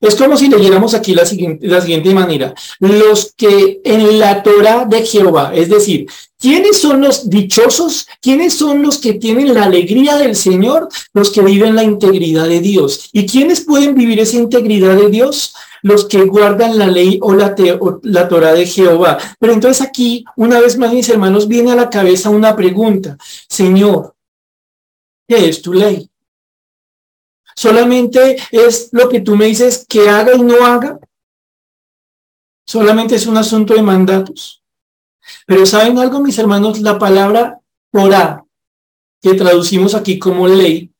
[0.00, 2.54] Es como si leyéramos aquí la siguiente, manera.
[2.78, 6.06] Los que en la Torah de Jehová, es decir,
[6.38, 8.06] ¿quiénes son los dichosos?
[8.20, 10.88] ¿Quiénes son los que tienen la alegría del Señor?
[11.12, 13.10] Los que viven la integridad de Dios.
[13.12, 15.52] ¿Y quiénes pueden vivir esa integridad de Dios?
[15.82, 19.18] Los que guardan la ley o la, o la Torah de Jehová.
[19.40, 23.16] Pero entonces aquí, una vez más, mis hermanos, viene a la cabeza una pregunta.
[23.48, 24.14] Señor,
[25.26, 26.08] ¿qué es tu ley?
[27.58, 31.00] Solamente es lo que tú me dices que haga y no haga.
[32.64, 34.62] Solamente es un asunto de mandatos.
[35.44, 36.80] Pero ¿saben algo, mis hermanos?
[36.80, 37.58] La palabra
[37.90, 38.44] Torah,
[39.20, 40.92] que traducimos aquí como ley,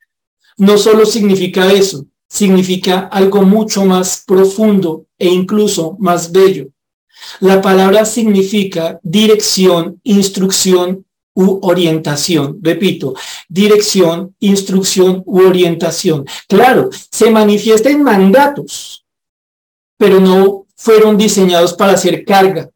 [0.57, 6.71] no solo significa eso, significa algo mucho más profundo e incluso más bello.
[7.39, 11.07] La palabra significa dirección, instrucción
[11.39, 12.59] u orientación.
[12.61, 13.15] Repito,
[13.49, 16.27] dirección, instrucción u orientación.
[16.49, 19.07] Claro, se manifiesta en mandatos,
[19.97, 22.69] pero no fueron diseñados para hacer carga.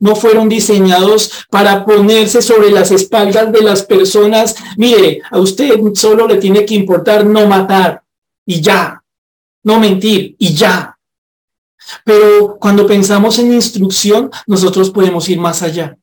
[0.00, 4.56] No fueron diseñados para ponerse sobre las espaldas de las personas.
[4.76, 8.02] Mire, a usted solo le tiene que importar no matar
[8.44, 9.00] y ya,
[9.62, 10.98] no mentir y ya.
[12.04, 15.96] Pero cuando pensamos en instrucción, nosotros podemos ir más allá.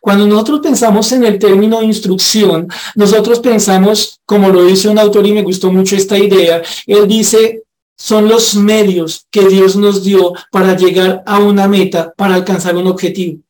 [0.00, 5.32] Cuando nosotros pensamos en el término instrucción, nosotros pensamos, como lo dice un autor y
[5.32, 7.64] me gustó mucho esta idea, él dice,
[7.96, 12.86] son los medios que Dios nos dio para llegar a una meta, para alcanzar un
[12.86, 13.42] objetivo.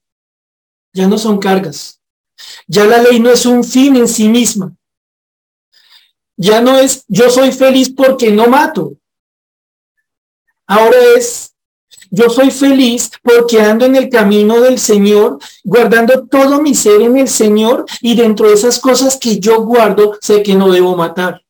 [0.92, 2.00] Ya no son cargas.
[2.66, 4.74] Ya la ley no es un fin en sí misma.
[6.36, 8.94] Ya no es yo soy feliz porque no mato.
[10.66, 11.49] Ahora es
[12.10, 17.16] yo soy feliz porque ando en el camino del Señor, guardando todo mi ser en
[17.16, 21.42] el Señor y dentro de esas cosas que yo guardo, sé que no debo matar.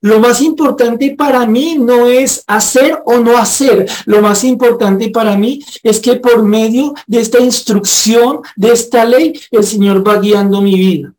[0.00, 3.88] Lo más importante para mí no es hacer o no hacer.
[4.04, 9.32] Lo más importante para mí es que por medio de esta instrucción, de esta ley,
[9.50, 11.14] el Señor va guiando mi vida.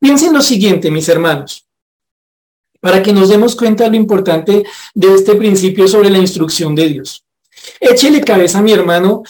[0.00, 1.67] Piensen lo siguiente, mis hermanos
[2.80, 4.64] para que nos demos cuenta de lo importante
[4.94, 7.24] de este principio sobre la instrucción de Dios.
[7.80, 9.22] Échele cabeza a mi hermano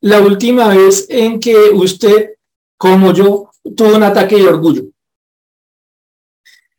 [0.00, 2.34] la última vez en que usted,
[2.76, 4.84] como yo, tuvo un ataque de orgullo,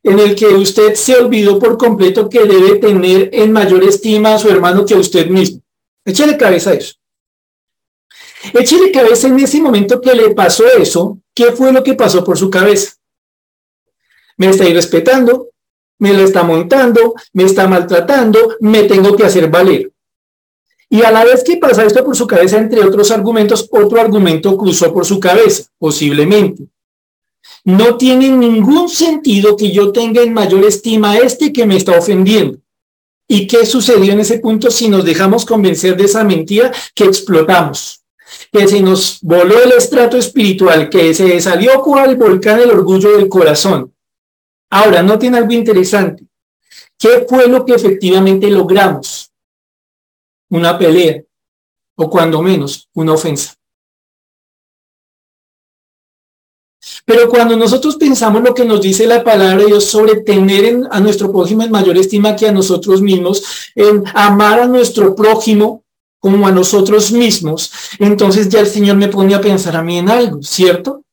[0.02, 4.38] en el que usted se olvidó por completo que debe tener en mayor estima a
[4.38, 5.62] su hermano que a usted mismo.
[6.04, 6.94] Échele cabeza a eso.
[8.52, 12.36] Échele cabeza en ese momento que le pasó eso, ¿qué fue lo que pasó por
[12.36, 12.92] su cabeza?
[14.36, 15.48] Me está irrespetando,
[15.98, 19.90] me lo está montando, me está maltratando, me tengo que hacer valer.
[20.88, 24.56] Y a la vez que pasa esto por su cabeza, entre otros argumentos, otro argumento
[24.56, 26.64] cruzó por su cabeza, posiblemente.
[27.64, 31.98] No tiene ningún sentido que yo tenga en mayor estima a este que me está
[31.98, 32.58] ofendiendo.
[33.26, 38.02] ¿Y qué sucedió en ese punto si nos dejamos convencer de esa mentira que explotamos?
[38.52, 43.28] Que se nos voló el estrato espiritual, que se salió cual volcán el orgullo del
[43.28, 43.93] corazón
[44.74, 46.26] Ahora, noten algo interesante.
[46.98, 49.30] ¿Qué fue lo que efectivamente logramos?
[50.50, 51.22] Una pelea,
[51.94, 53.54] o cuando menos, una ofensa.
[57.04, 60.98] Pero cuando nosotros pensamos lo que nos dice la palabra de Dios sobre tener a
[60.98, 65.84] nuestro prójimo en mayor estima que a nosotros mismos, en amar a nuestro prójimo
[66.18, 70.08] como a nosotros mismos, entonces ya el Señor me pone a pensar a mí en
[70.08, 71.03] algo, ¿cierto?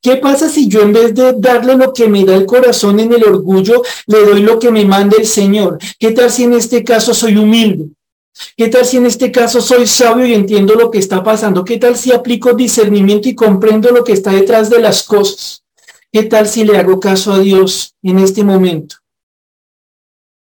[0.00, 3.12] ¿Qué pasa si yo en vez de darle lo que me da el corazón en
[3.12, 5.78] el orgullo, le doy lo que me manda el Señor?
[5.98, 7.88] ¿Qué tal si en este caso soy humilde?
[8.56, 11.64] ¿Qué tal si en este caso soy sabio y entiendo lo que está pasando?
[11.64, 15.62] ¿Qué tal si aplico discernimiento y comprendo lo que está detrás de las cosas?
[16.12, 18.96] ¿Qué tal si le hago caso a Dios en este momento?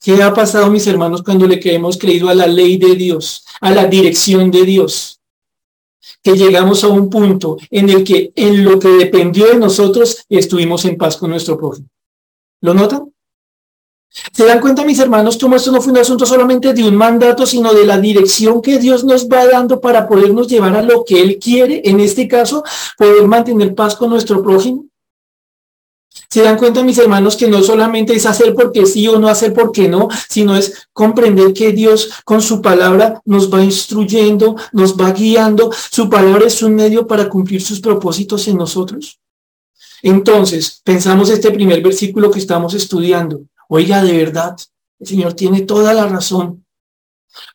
[0.02, 3.70] ¿Qué ha pasado, mis hermanos, cuando le hemos creído a la ley de Dios, a
[3.70, 5.21] la dirección de Dios?
[6.22, 10.84] Que llegamos a un punto en el que en lo que dependió de nosotros estuvimos
[10.84, 11.88] en paz con nuestro prójimo.
[12.60, 13.12] ¿Lo notan?
[14.32, 17.46] ¿Se dan cuenta, mis hermanos, cómo esto no fue un asunto solamente de un mandato,
[17.46, 21.20] sino de la dirección que Dios nos va dando para podernos llevar a lo que
[21.20, 22.62] Él quiere, en este caso,
[22.98, 24.84] poder mantener paz con nuestro prójimo?
[26.28, 29.52] Se dan cuenta, mis hermanos, que no solamente es hacer porque sí o no hacer
[29.52, 35.12] porque no, sino es comprender que Dios con su palabra nos va instruyendo, nos va
[35.12, 35.70] guiando.
[35.90, 39.20] Su palabra es un medio para cumplir sus propósitos en nosotros.
[40.02, 43.42] Entonces, pensamos este primer versículo que estamos estudiando.
[43.68, 44.56] Oiga, de verdad,
[44.98, 46.64] el Señor tiene toda la razón.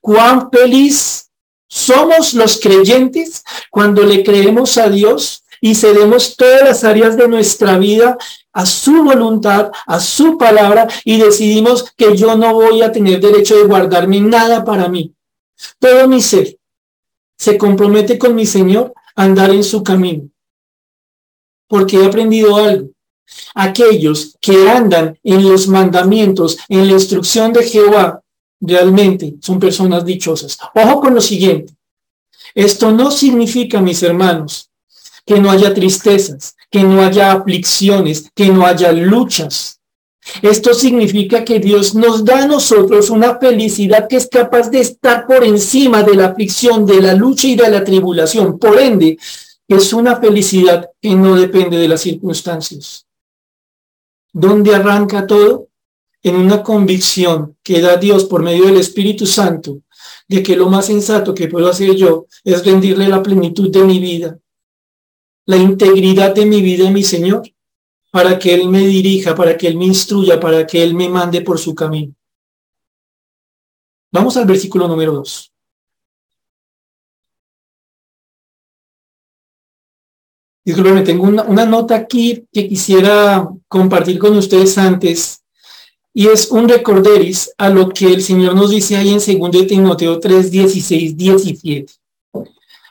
[0.01, 1.29] Cuán feliz
[1.67, 7.77] somos los creyentes cuando le creemos a Dios y cedemos todas las áreas de nuestra
[7.77, 8.17] vida
[8.53, 13.55] a su voluntad, a su palabra y decidimos que yo no voy a tener derecho
[13.55, 15.13] de guardarme nada para mí.
[15.79, 16.57] Todo mi ser
[17.37, 20.29] se compromete con mi Señor a andar en su camino.
[21.67, 22.89] Porque he aprendido algo.
[23.53, 28.21] Aquellos que andan en los mandamientos, en la instrucción de Jehová,
[28.59, 30.57] realmente son personas dichosas.
[30.73, 31.73] Ojo con lo siguiente.
[32.55, 34.66] Esto no significa, mis hermanos,
[35.27, 39.81] que no haya tristezas, que no haya aflicciones, que no haya luchas.
[40.41, 45.27] Esto significa que Dios nos da a nosotros una felicidad que es capaz de estar
[45.27, 48.57] por encima de la aflicción, de la lucha y de la tribulación.
[48.57, 49.17] Por ende,
[49.67, 53.05] es una felicidad que no depende de las circunstancias.
[54.31, 55.67] ¿Dónde arranca todo?
[56.23, 59.81] En una convicción que da Dios por medio del Espíritu Santo
[60.27, 63.99] de que lo más sensato que puedo hacer yo es rendirle la plenitud de mi
[63.99, 64.37] vida,
[65.47, 67.49] la integridad de mi vida a mi Señor,
[68.11, 71.41] para que Él me dirija, para que Él me instruya, para que Él me mande
[71.41, 72.13] por su camino.
[74.11, 75.53] Vamos al versículo número 2.
[80.65, 85.41] Disculpenme, tengo una, una, nota aquí que quisiera compartir con ustedes antes,
[86.13, 90.19] y es un recorderis a lo que el Señor nos dice ahí en 2 Timoteo
[90.19, 91.93] 3, 16, 17.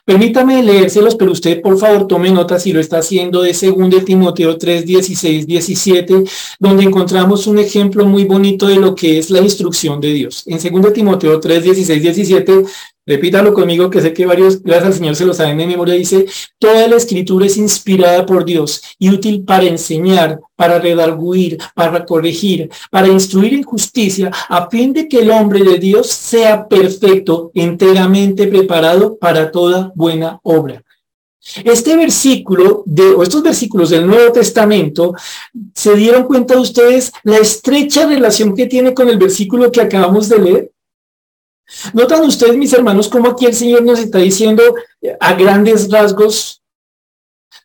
[0.07, 4.57] Permítame leérselos, pero usted por favor tome nota si lo está haciendo de 2 Timoteo
[4.57, 6.23] 3, 16, 17,
[6.61, 10.43] donde encontramos un ejemplo muy bonito de lo que es la instrucción de Dios.
[10.45, 12.63] En 2 Timoteo 3, 16, 17
[13.07, 15.95] Repítalo conmigo, que sé que varios, gracias al Señor, se lo saben de memoria.
[15.95, 16.25] Dice,
[16.59, 22.69] toda la escritura es inspirada por Dios y útil para enseñar, para redarguir, para corregir,
[22.91, 28.45] para instruir en justicia, a fin de que el hombre de Dios sea perfecto, enteramente
[28.47, 30.83] preparado para toda buena obra.
[31.63, 35.13] Este versículo, de, o estos versículos del Nuevo Testamento,
[35.73, 40.39] ¿se dieron cuenta ustedes la estrecha relación que tiene con el versículo que acabamos de
[40.39, 40.71] leer?
[41.93, 44.63] ¿Notan ustedes, mis hermanos, cómo aquí el Señor nos está diciendo
[45.01, 46.61] eh, a grandes rasgos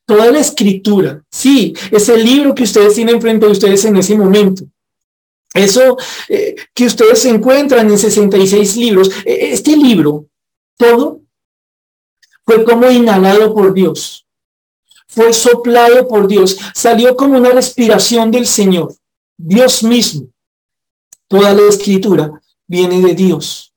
[0.05, 1.23] toda la escritura?
[1.31, 4.65] Sí, es el libro que ustedes tienen frente a ustedes en ese momento.
[5.55, 5.97] Eso
[6.29, 10.27] eh, que ustedes encuentran en 66 libros, eh, este libro,
[10.77, 11.21] todo,
[12.45, 14.27] fue como inhalado por Dios,
[15.07, 18.95] fue soplado por Dios, salió como una respiración del Señor,
[19.37, 20.27] Dios mismo.
[21.29, 23.72] Toda la escritura viene de Dios.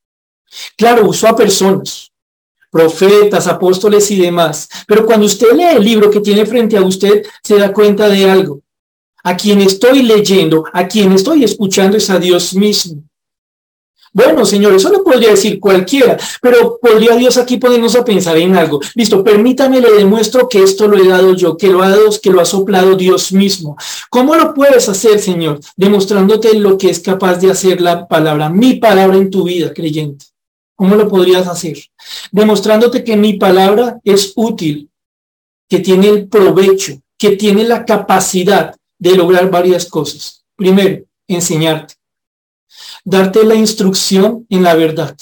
[0.78, 2.12] Claro, usó a personas,
[2.72, 4.68] profetas, apóstoles y demás.
[4.88, 8.30] Pero cuando usted lee el libro que tiene frente a usted, se da cuenta de
[8.30, 8.62] algo.
[9.24, 13.02] A quien estoy leyendo, a quien estoy escuchando es a Dios mismo.
[14.16, 18.56] Bueno, Señor, eso lo podría decir cualquiera, pero podría Dios aquí ponernos a pensar en
[18.56, 18.80] algo.
[18.94, 22.30] Listo, permítame, le demuestro que esto lo he dado yo, que lo ha dado, que
[22.30, 23.76] lo ha soplado Dios mismo.
[24.10, 25.60] ¿Cómo lo puedes hacer, Señor?
[25.76, 30.26] Demostrándote lo que es capaz de hacer la palabra, mi palabra en tu vida, creyente.
[30.76, 31.78] ¿Cómo lo podrías hacer?
[32.32, 34.90] Demostrándote que mi palabra es útil,
[35.70, 40.46] que tiene el provecho, que tiene la capacidad de lograr varias cosas.
[40.56, 41.96] Primero, enseñarte.
[43.06, 45.16] Darte la instrucción en la verdad.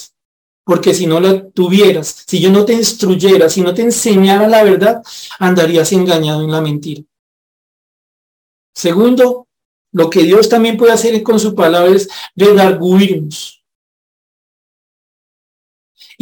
[0.65, 4.63] Porque si no la tuvieras, si yo no te instruyera, si no te enseñara la
[4.63, 5.03] verdad,
[5.37, 7.03] andarías engañado en la mentira.
[8.73, 9.47] Segundo,
[9.91, 13.62] lo que Dios también puede hacer con su palabra es redarguirnos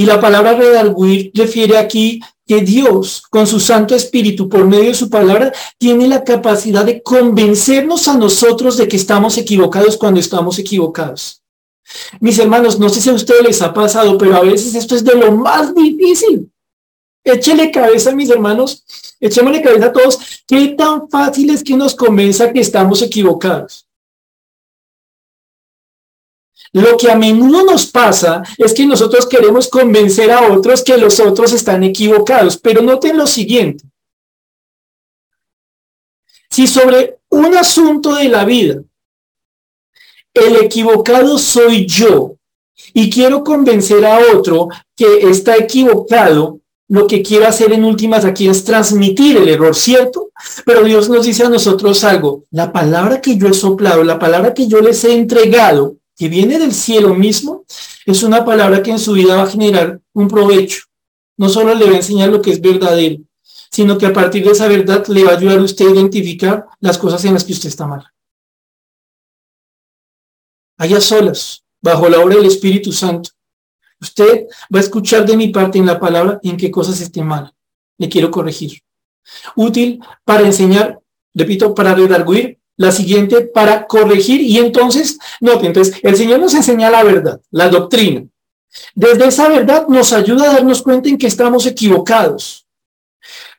[0.01, 4.95] y la palabra redarguir refiere aquí que Dios, con su Santo Espíritu, por medio de
[4.95, 10.57] su palabra, tiene la capacidad de convencernos a nosotros de que estamos equivocados cuando estamos
[10.57, 11.43] equivocados.
[12.19, 15.03] Mis hermanos, no sé si a ustedes les ha pasado, pero a veces esto es
[15.03, 16.51] de lo más difícil.
[17.23, 18.83] Échele cabeza, mis hermanos,
[19.19, 20.17] echémosle cabeza a todos.
[20.47, 23.85] ¿Qué tan fácil es que nos convenza que estamos equivocados?
[26.73, 31.19] Lo que a menudo nos pasa es que nosotros queremos convencer a otros que los
[31.19, 33.83] otros están equivocados, pero noten lo siguiente.
[36.49, 38.81] Si sobre un asunto de la vida
[40.33, 42.35] el equivocado soy yo
[42.93, 48.49] y quiero convencer a otro que está equivocado, lo que quiero hacer en últimas aquí
[48.49, 50.31] es transmitir el error, ¿cierto?
[50.65, 54.53] Pero Dios nos dice a nosotros algo, la palabra que yo he soplado, la palabra
[54.53, 57.65] que yo les he entregado, que viene del cielo mismo,
[58.05, 60.83] es una palabra que en su vida va a generar un provecho.
[61.35, 63.23] No solo le va a enseñar lo que es verdadero,
[63.71, 66.67] sino que a partir de esa verdad le va a ayudar a usted a identificar
[66.79, 68.05] las cosas en las que usted está mal.
[70.77, 73.31] Allá solas, bajo la obra del Espíritu Santo,
[73.99, 77.51] usted va a escuchar de mi parte en la palabra en qué cosas esté mal.
[77.97, 78.79] Le quiero corregir.
[79.55, 80.99] Útil para enseñar,
[81.33, 86.89] repito, para redarguir, la siguiente para corregir y entonces, no, entonces el Señor nos enseña
[86.89, 88.25] la verdad, la doctrina.
[88.95, 92.65] Desde esa verdad nos ayuda a darnos cuenta en que estamos equivocados.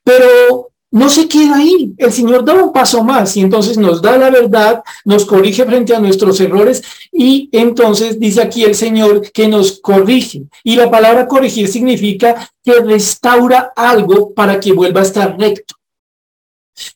[0.03, 1.95] Pero no se queda ahí.
[1.97, 5.95] El Señor da un paso más y entonces nos da la verdad, nos corrige frente
[5.95, 10.45] a nuestros errores y entonces dice aquí el Señor que nos corrige.
[10.63, 15.75] Y la palabra corregir significa que restaura algo para que vuelva a estar recto.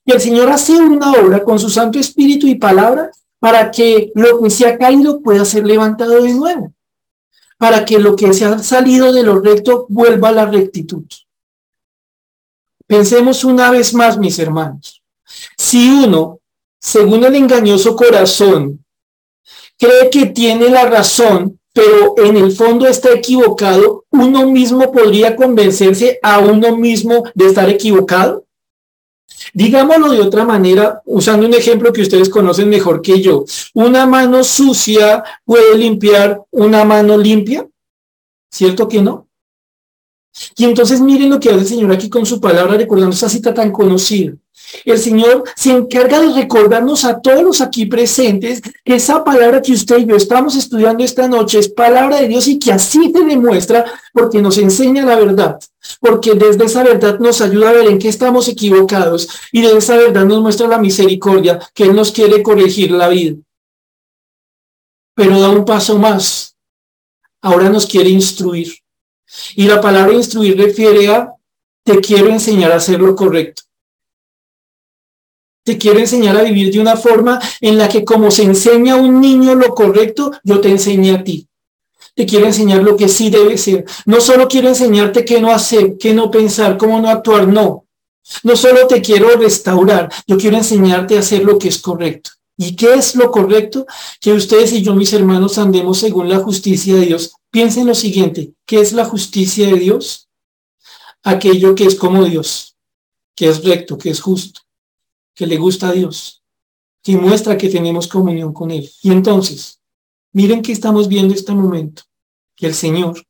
[0.05, 4.41] Y el Señor hace una obra con su Santo Espíritu y palabra para que lo
[4.41, 6.73] que se ha caído pueda ser levantado de nuevo.
[7.59, 11.05] Para que lo que se ha salido de lo recto vuelva a la rectitud.
[12.87, 15.03] Pensemos una vez más, mis hermanos.
[15.57, 16.41] Si uno,
[16.79, 18.85] según el engañoso corazón,
[19.79, 26.19] cree que tiene la razón, pero en el fondo está equivocado, uno mismo podría convencerse
[26.23, 28.46] a uno mismo de estar equivocado.
[29.53, 33.45] Digámoslo de otra manera, usando un ejemplo que ustedes conocen mejor que yo.
[33.75, 37.67] ¿Una mano sucia puede limpiar una mano limpia?
[38.51, 39.26] ¿Cierto que no?
[40.57, 43.55] Y entonces miren lo que hace el Señor aquí con su palabra, recordando esa cita
[43.55, 44.33] tan conocida.
[44.85, 49.73] El Señor se encarga de recordarnos a todos los aquí presentes que esa palabra que
[49.73, 53.25] usted y yo estamos estudiando esta noche es palabra de Dios y que así se
[53.25, 55.59] demuestra porque nos enseña la verdad,
[56.01, 59.97] porque desde esa verdad nos ayuda a ver en qué estamos equivocados y desde esa
[59.97, 63.37] verdad nos muestra la misericordia que Él nos quiere corregir la vida.
[65.15, 66.57] Pero da un paso más.
[67.41, 68.75] Ahora nos quiere instruir.
[69.55, 71.33] Y la palabra instruir refiere a
[71.85, 73.63] te quiero enseñar a hacer lo correcto.
[75.65, 78.97] Te quiero enseñar a vivir de una forma en la que como se enseña a
[78.97, 81.49] un niño lo correcto, yo te enseñe a ti.
[82.15, 83.85] Te quiero enseñar lo que sí debe ser.
[84.07, 87.85] No solo quiero enseñarte qué no hacer, qué no pensar, cómo no actuar, no.
[88.43, 92.31] No solo te quiero restaurar, yo quiero enseñarte a hacer lo que es correcto.
[92.57, 93.87] ¿Y qué es lo correcto?
[94.21, 97.35] Que ustedes y yo, mis hermanos, andemos según la justicia de Dios.
[97.57, 100.29] Piensen lo siguiente, ¿qué es la justicia de Dios?
[101.23, 102.77] Aquello que es como Dios,
[103.35, 104.61] que es recto, que es justo,
[105.35, 106.45] que le gusta a Dios,
[107.03, 108.87] que muestra que tenemos comunión con Él.
[109.01, 109.81] Y entonces,
[110.33, 112.03] miren que estamos viendo este momento,
[112.55, 113.27] que el Señor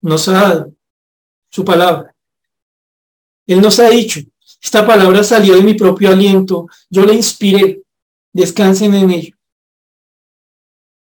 [0.00, 0.72] nos ha dado
[1.50, 2.14] su palabra.
[3.48, 4.20] Él nos ha dicho,
[4.62, 7.82] esta palabra salió de mi propio aliento, yo le inspiré,
[8.32, 9.36] Descansen en ello.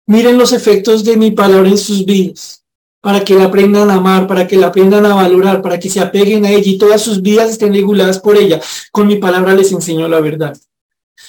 [0.10, 2.66] Miren los efectos de mi palabra en sus vidas,
[3.00, 6.00] para que la aprendan a amar, para que la aprendan a valorar, para que se
[6.00, 8.60] apeguen a ella y todas sus vidas estén reguladas por ella.
[8.92, 10.58] Con mi palabra les enseño la verdad.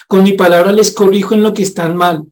[0.08, 2.29] Con mi palabra les corrijo en lo que están mal.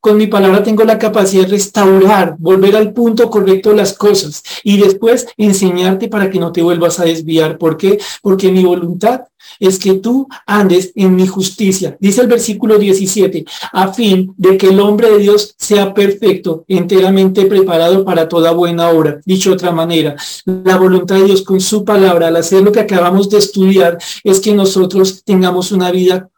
[0.00, 4.78] Con mi palabra tengo la capacidad de restaurar, volver al punto correcto las cosas y
[4.78, 7.58] después enseñarte para que no te vuelvas a desviar.
[7.58, 7.98] ¿Por qué?
[8.22, 9.22] Porque mi voluntad
[9.58, 11.96] es que tú andes en mi justicia.
[12.00, 17.46] Dice el versículo 17, a fin de que el hombre de Dios sea perfecto, enteramente
[17.46, 19.20] preparado para toda buena obra.
[19.24, 22.80] Dicho de otra manera, la voluntad de Dios con su palabra, al hacer lo que
[22.80, 26.30] acabamos de estudiar, es que nosotros tengamos una vida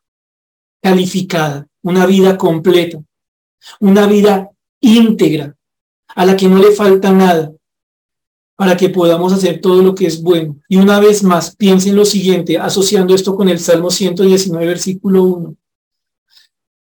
[0.83, 2.99] calificada, una vida completa,
[3.81, 4.51] una vida
[4.81, 5.55] íntegra,
[6.09, 7.53] a la que no le falta nada,
[8.57, 10.57] para que podamos hacer todo lo que es bueno.
[10.69, 15.57] Y una vez más, piensen lo siguiente, asociando esto con el Salmo 119, versículo 1.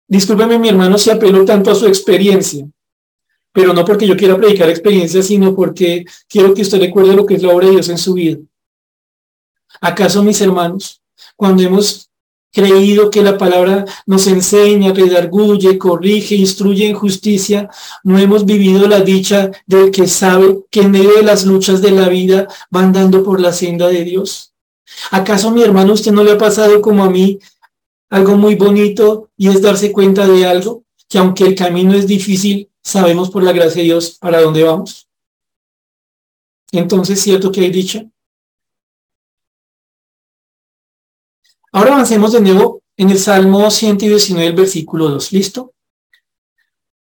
[0.09, 2.67] Discúlpeme, mi hermano, si apelo tanto a su experiencia,
[3.53, 7.35] pero no porque yo quiera predicar experiencia, sino porque quiero que usted recuerde lo que
[7.35, 8.39] es la obra de Dios en su vida.
[9.81, 11.03] ¿Acaso, mis hermanos,
[11.37, 12.06] cuando hemos
[12.57, 17.69] creído que la palabra nos enseña, redarguye, corrige, instruye en justicia,
[18.03, 21.91] no hemos vivido la dicha del que sabe que en medio de las luchas de
[21.91, 24.55] la vida va andando por la senda de Dios.
[25.11, 27.39] ¿Acaso mi hermano usted no le ha pasado como a mí
[28.09, 30.87] algo muy bonito y es darse cuenta de algo?
[31.09, 35.09] que aunque el camino es difícil, sabemos por la gracia de Dios para dónde vamos.
[36.73, 38.05] Entonces, ¿cierto que hay dicha?
[41.77, 45.33] Ahora avancemos de nuevo en el Salmo 119, el versículo 2.
[45.33, 45.75] ¿Listo?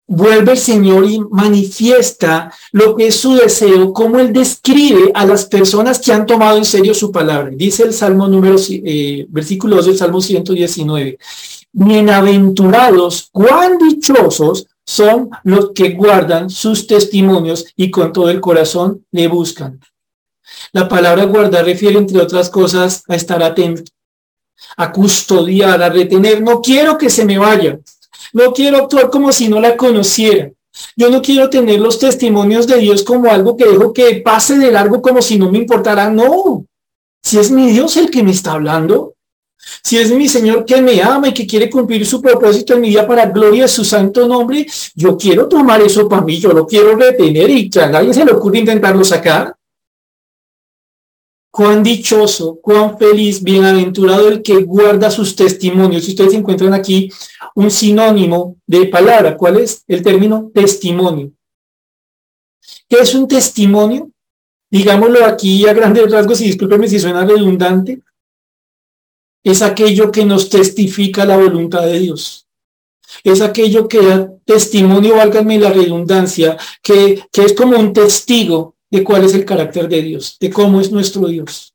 [0.06, 5.46] Vuelve el Señor y manifiesta lo que es su deseo, cómo Él describe a las
[5.46, 7.50] personas que han tomado en serio su palabra.
[7.50, 11.18] Dice el Salmo número, eh, versículo 2 del Salmo 119.
[11.72, 19.28] Bienaventurados, cuán dichosos son los que guardan sus testimonios y con todo el corazón le
[19.28, 19.80] buscan.
[20.72, 23.90] La palabra guardar refiere, entre otras cosas, a estar atento,
[24.76, 26.42] a custodiar, a retener.
[26.42, 27.78] No quiero que se me vaya.
[28.32, 30.50] No quiero actuar como si no la conociera.
[30.96, 34.70] Yo no quiero tener los testimonios de Dios como algo que dejo que pase de
[34.70, 36.10] largo como si no me importara.
[36.10, 36.64] No.
[37.22, 39.14] Si es mi Dios el que me está hablando,
[39.82, 42.88] si es mi Señor que me ama y que quiere cumplir su propósito en mi
[42.88, 46.66] vida para gloria de su santo nombre, yo quiero tomar eso para mí, yo lo
[46.66, 49.54] quiero retener y que a nadie se le ocurre intentarlo sacar.
[51.58, 56.04] Cuán dichoso, cuán feliz, bienaventurado el que guarda sus testimonios.
[56.04, 57.10] Si ustedes encuentran aquí
[57.56, 59.82] un sinónimo de palabra, ¿cuál es?
[59.88, 61.32] El término testimonio.
[62.88, 64.08] ¿Qué es un testimonio?
[64.70, 68.02] Digámoslo aquí a grandes rasgos y discúlpenme si suena redundante.
[69.42, 72.46] Es aquello que nos testifica la voluntad de Dios.
[73.24, 79.04] Es aquello que da testimonio, válgame la redundancia, que, que es como un testigo de
[79.04, 81.74] cuál es el carácter de Dios, de cómo es nuestro Dios.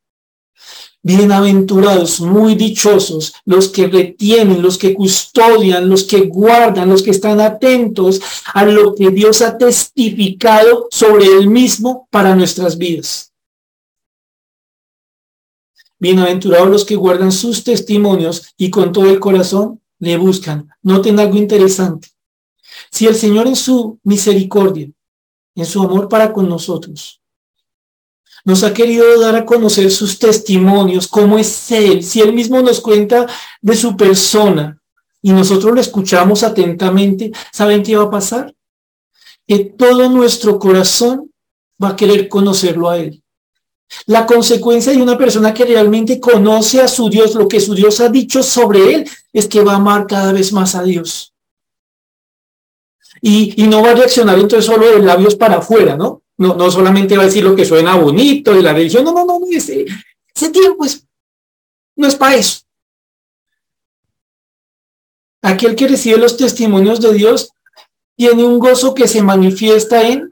[1.05, 7.41] Bienaventurados, muy dichosos, los que retienen, los que custodian, los que guardan, los que están
[7.41, 8.21] atentos
[8.53, 13.33] a lo que Dios ha testificado sobre él mismo para nuestras vidas.
[15.99, 20.69] Bienaventurados los que guardan sus testimonios y con todo el corazón le buscan.
[20.81, 22.09] Noten algo interesante.
[22.91, 24.89] Si el Señor en su misericordia
[25.55, 27.21] en su amor para con nosotros.
[28.45, 32.81] Nos ha querido dar a conocer sus testimonios, cómo es Él, si Él mismo nos
[32.81, 33.25] cuenta
[33.61, 34.77] de su persona
[35.21, 38.53] y nosotros lo escuchamos atentamente, ¿saben qué va a pasar?
[39.47, 41.31] Que todo nuestro corazón
[41.81, 43.23] va a querer conocerlo a Él.
[44.07, 48.01] La consecuencia de una persona que realmente conoce a su Dios, lo que su Dios
[48.01, 51.32] ha dicho sobre Él, es que va a amar cada vez más a Dios
[53.25, 56.23] y, no va a reaccionar entonces solo de labios para afuera, ¿no?
[56.37, 56.55] ¿no?
[56.55, 59.39] No solamente va a decir lo que suena bonito de la religión, no, no, no,
[59.49, 59.85] ese,
[60.35, 61.07] ese tiempo es,
[61.95, 62.59] no es para eso.
[65.41, 67.51] Aquel que recibe los testimonios de Dios
[68.17, 70.29] tiene un gozo que se manifiesta en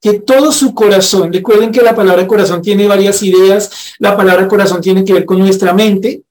[0.00, 4.80] que todo su corazón, recuerden que la palabra corazón tiene varias ideas, la palabra corazón
[4.80, 6.22] tiene que ver con nuestra mente,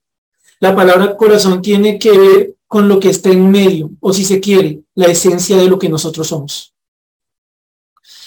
[0.59, 4.41] la palabra corazón tiene que ver con lo que está en medio, o si se
[4.41, 6.73] quiere, la esencia de lo que nosotros somos.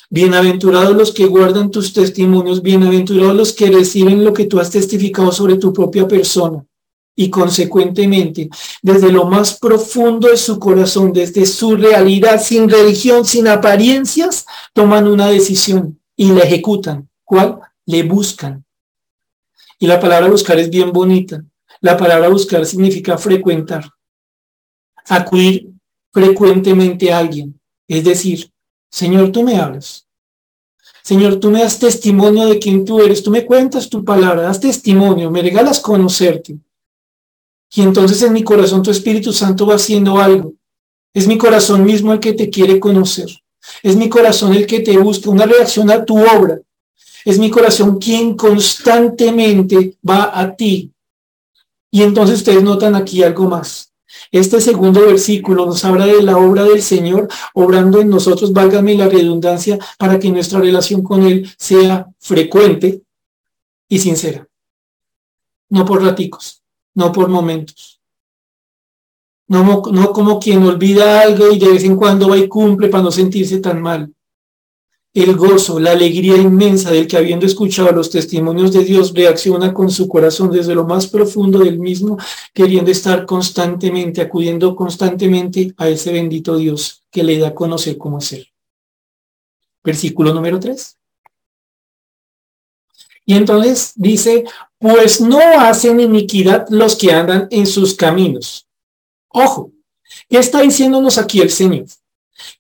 [0.09, 5.33] Bienaventurados los que guardan tus testimonios, bienaventurados los que reciben lo que tú has testificado
[5.33, 6.65] sobre tu propia persona
[7.15, 8.49] y consecuentemente
[8.81, 15.09] desde lo más profundo de su corazón, desde su realidad, sin religión, sin apariencias, toman
[15.09, 17.07] una decisión y la ejecutan.
[17.23, 17.59] ¿Cuál?
[17.85, 18.65] Le buscan.
[19.79, 21.45] Y la palabra buscar es bien bonita.
[21.83, 23.85] La palabra buscar significa frecuentar
[25.09, 25.71] acudir
[26.13, 27.59] frecuentemente a alguien.
[27.87, 28.51] Es decir,
[28.91, 30.07] Señor, tú me hablas.
[31.03, 33.23] Señor, tú me das testimonio de quién tú eres.
[33.23, 36.59] Tú me cuentas tu palabra, das testimonio, me regalas conocerte.
[37.75, 40.55] Y entonces en mi corazón tu Espíritu Santo va haciendo algo.
[41.15, 43.29] Es mi corazón mismo el que te quiere conocer.
[43.83, 46.61] Es mi corazón el que te busca una reacción a tu obra.
[47.25, 50.93] Es mi corazón quien constantemente va a ti.
[51.91, 53.88] Y entonces ustedes notan aquí algo más.
[54.31, 59.09] Este segundo versículo nos habla de la obra del Señor obrando en nosotros, válgame la
[59.09, 63.03] redundancia, para que nuestra relación con Él sea frecuente
[63.89, 64.47] y sincera.
[65.71, 66.63] No por raticos,
[66.95, 68.01] no por momentos.
[69.47, 73.05] No, no como quien olvida algo y de vez en cuando va y cumple para
[73.05, 74.13] no sentirse tan mal
[75.15, 79.91] el gozo, la alegría inmensa del que habiendo escuchado los testimonios de Dios reacciona con
[79.91, 82.19] su corazón desde lo más profundo del mismo,
[82.53, 88.19] queriendo estar constantemente, acudiendo constantemente a ese bendito Dios que le da a conocer cómo
[88.19, 88.49] es Él.
[89.83, 90.99] Versículo número 3.
[93.25, 94.45] Y entonces dice,
[94.79, 98.67] pues no hacen iniquidad los que andan en sus caminos.
[99.29, 99.73] Ojo,
[100.29, 101.87] ¿qué está diciéndonos aquí el Señor?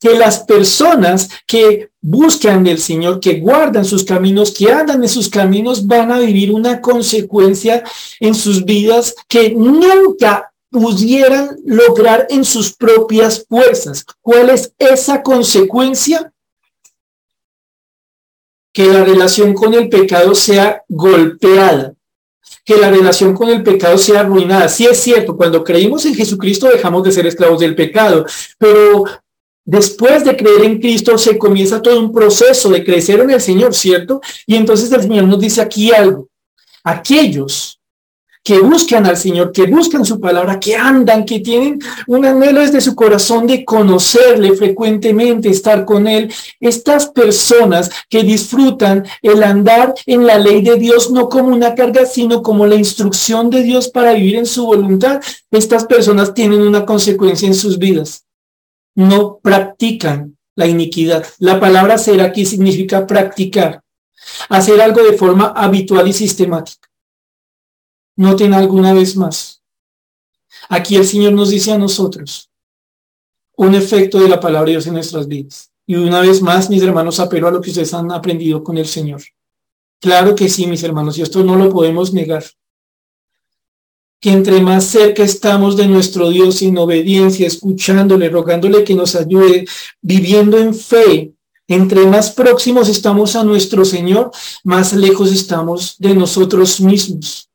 [0.00, 5.28] Que las personas que buscan del Señor, que guardan sus caminos, que andan en sus
[5.28, 7.82] caminos, van a vivir una consecuencia
[8.20, 14.04] en sus vidas que nunca pudieran lograr en sus propias fuerzas.
[14.20, 16.32] ¿Cuál es esa consecuencia?
[18.72, 21.94] Que la relación con el pecado sea golpeada,
[22.64, 24.68] que la relación con el pecado sea arruinada.
[24.68, 28.26] Sí es cierto, cuando creímos en Jesucristo dejamos de ser esclavos del pecado,
[28.58, 29.04] pero
[29.68, 33.74] después de creer en Cristo se comienza todo un proceso de crecer en el Señor,
[33.74, 34.22] ¿cierto?
[34.46, 36.26] Y entonces el Señor nos dice aquí algo.
[36.82, 37.78] Aquellos
[38.42, 42.80] que buscan al Señor, que buscan su palabra, que andan, que tienen un anhelo desde
[42.80, 46.32] su corazón de conocerle frecuentemente, estar con Él.
[46.60, 52.06] Estas personas que disfrutan el andar en la ley de Dios no como una carga,
[52.06, 56.86] sino como la instrucción de Dios para vivir en su voluntad, estas personas tienen una
[56.86, 58.27] consecuencia en sus vidas.
[58.98, 61.24] No practican la iniquidad.
[61.38, 63.80] La palabra ser aquí significa practicar,
[64.48, 66.88] hacer algo de forma habitual y sistemática.
[68.16, 69.62] Noten alguna vez más.
[70.68, 72.50] Aquí el Señor nos dice a nosotros
[73.56, 75.70] un efecto de la palabra de Dios en nuestras vidas.
[75.86, 78.86] Y una vez más, mis hermanos, apelo a lo que ustedes han aprendido con el
[78.86, 79.22] Señor.
[80.00, 82.42] Claro que sí, mis hermanos, y esto no lo podemos negar.
[84.20, 89.66] Que entre más cerca estamos de nuestro Dios en obediencia, escuchándole, rogándole que nos ayude,
[90.02, 91.32] viviendo en fe,
[91.68, 94.30] entre más próximos estamos a nuestro Señor,
[94.64, 97.48] más lejos estamos de nosotros mismos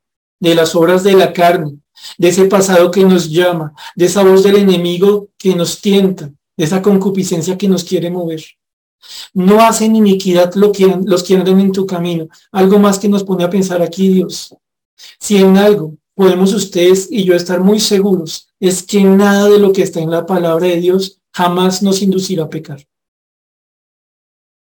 [0.44, 1.78] de las obras de la carne,
[2.18, 6.66] de ese pasado que nos llama, de esa voz del enemigo que nos tienta, de
[6.66, 8.44] esa concupiscencia que nos quiere mover.
[9.34, 12.28] No hacen iniquidad lo que, los que andan en tu camino.
[12.52, 14.54] Algo más que nos pone a pensar aquí Dios.
[15.18, 19.74] Si en algo podemos ustedes y yo estar muy seguros, es que nada de lo
[19.74, 22.86] que está en la palabra de Dios jamás nos inducirá a pecar.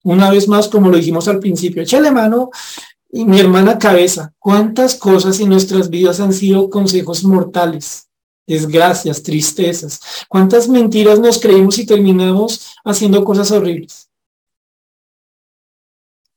[0.04, 2.50] Una vez más, como lo dijimos al principio, échale mano
[3.10, 8.08] y mi hermana cabeza, ¿cuántas cosas en nuestras vidas han sido consejos mortales?
[8.46, 10.00] Desgracias, tristezas.
[10.30, 14.10] ¿Cuántas mentiras nos creímos y terminamos haciendo cosas horribles?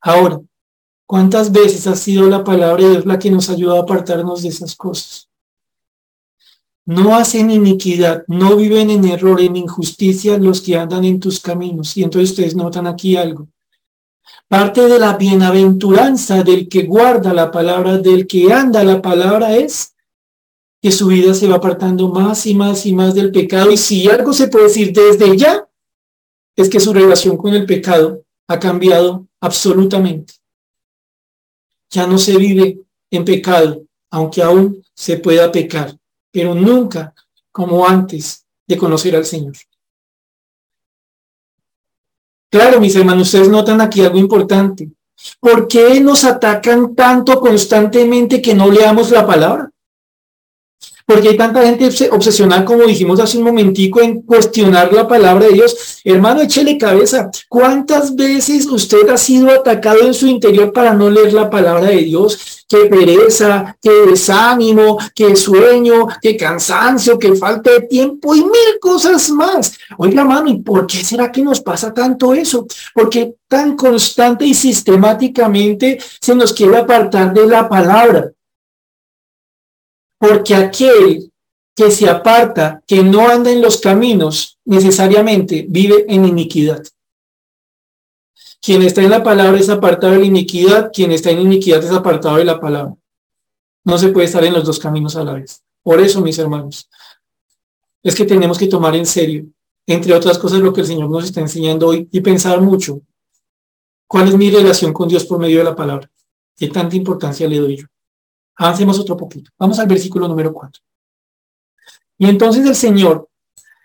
[0.01, 0.41] Ahora,
[1.11, 4.51] ¿cuántas veces ha sido la palabra de Dios la que nos ayuda a apartarnos de
[4.51, 5.29] esas cosas?
[6.87, 11.97] No hacen iniquidad, no viven en error, en injusticia los que andan en tus caminos.
[11.97, 13.49] Y entonces ustedes notan aquí algo.
[14.47, 19.97] Parte de la bienaventuranza del que guarda la palabra, del que anda la palabra es
[20.81, 23.73] que su vida se va apartando más y más y más del pecado.
[23.73, 25.69] Y si algo se puede decir desde ya,
[26.55, 30.40] es que su relación con el pecado ha cambiado absolutamente.
[31.91, 32.79] Ya no se vive
[33.11, 35.97] en pecado, aunque aún se pueda pecar,
[36.31, 37.15] pero nunca
[37.51, 39.55] como antes de conocer al Señor.
[42.51, 44.91] Claro, mis hermanos, ustedes notan aquí algo importante.
[45.39, 49.71] ¿Por qué nos atacan tanto constantemente que no leamos la palabra?
[51.11, 55.55] Porque hay tanta gente obsesionada, como dijimos hace un momentico, en cuestionar la palabra de
[55.55, 56.01] Dios.
[56.05, 57.29] Hermano, échele cabeza.
[57.49, 61.97] ¿Cuántas veces usted ha sido atacado en su interior para no leer la palabra de
[61.97, 62.65] Dios?
[62.69, 69.31] Qué pereza, qué desánimo, qué sueño, qué cansancio, qué falta de tiempo y mil cosas
[69.31, 69.73] más.
[69.99, 72.69] Oiga, hermano, ¿y por qué será que nos pasa tanto eso?
[72.95, 78.31] Porque tan constante y sistemáticamente se nos quiere apartar de la palabra
[80.21, 81.33] porque aquel
[81.75, 86.83] que se aparta, que no anda en los caminos, necesariamente vive en iniquidad.
[88.61, 91.91] Quien está en la palabra es apartado de la iniquidad, quien está en iniquidad es
[91.91, 92.95] apartado de la palabra.
[93.83, 95.63] No se puede estar en los dos caminos a la vez.
[95.83, 96.87] Por eso, mis hermanos,
[98.03, 99.47] es que tenemos que tomar en serio,
[99.87, 103.01] entre otras cosas, lo que el Señor nos está enseñando hoy y pensar mucho.
[104.07, 106.11] ¿Cuál es mi relación con Dios por medio de la palabra?
[106.59, 107.87] ¿Qué tanta importancia le doy yo?
[108.61, 109.51] Avancemos otro poquito.
[109.59, 110.83] Vamos al versículo número 4.
[112.19, 113.27] Y entonces el Señor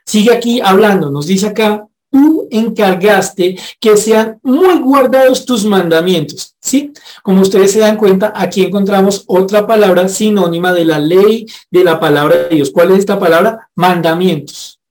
[0.06, 6.56] sigue aquí hablando, nos dice acá, tú encargaste que sean muy guardados tus mandamientos.
[6.60, 6.92] ¿Sí?
[7.24, 11.98] Como ustedes se dan cuenta, aquí encontramos otra palabra sinónima de la ley de la
[11.98, 12.70] palabra de Dios.
[12.70, 13.70] ¿Cuál es esta palabra?
[13.76, 14.82] Mandamientos.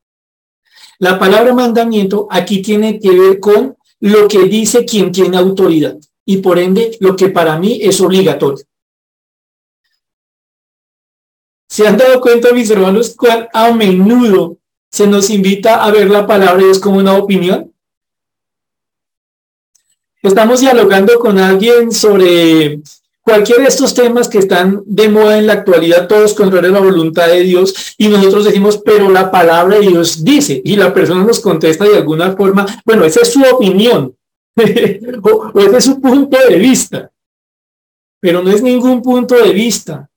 [0.98, 6.38] La palabra mandamiento aquí tiene que ver con lo que dice quien tiene autoridad y
[6.38, 8.64] por ende lo que para mí es obligatorio.
[11.74, 14.58] ¿Se han dado cuenta, mis hermanos, cuán a menudo
[14.92, 17.74] se nos invita a ver la palabra de Dios como una opinión?
[20.22, 22.78] Estamos dialogando con alguien sobre
[23.22, 27.26] cualquiera de estos temas que están de moda en la actualidad, todos contra la voluntad
[27.26, 31.40] de Dios, y nosotros decimos, pero la palabra de Dios dice, y la persona nos
[31.40, 34.16] contesta de alguna forma, bueno, esa es su opinión,
[34.56, 37.10] o ese es su punto de vista,
[38.20, 40.08] pero no es ningún punto de vista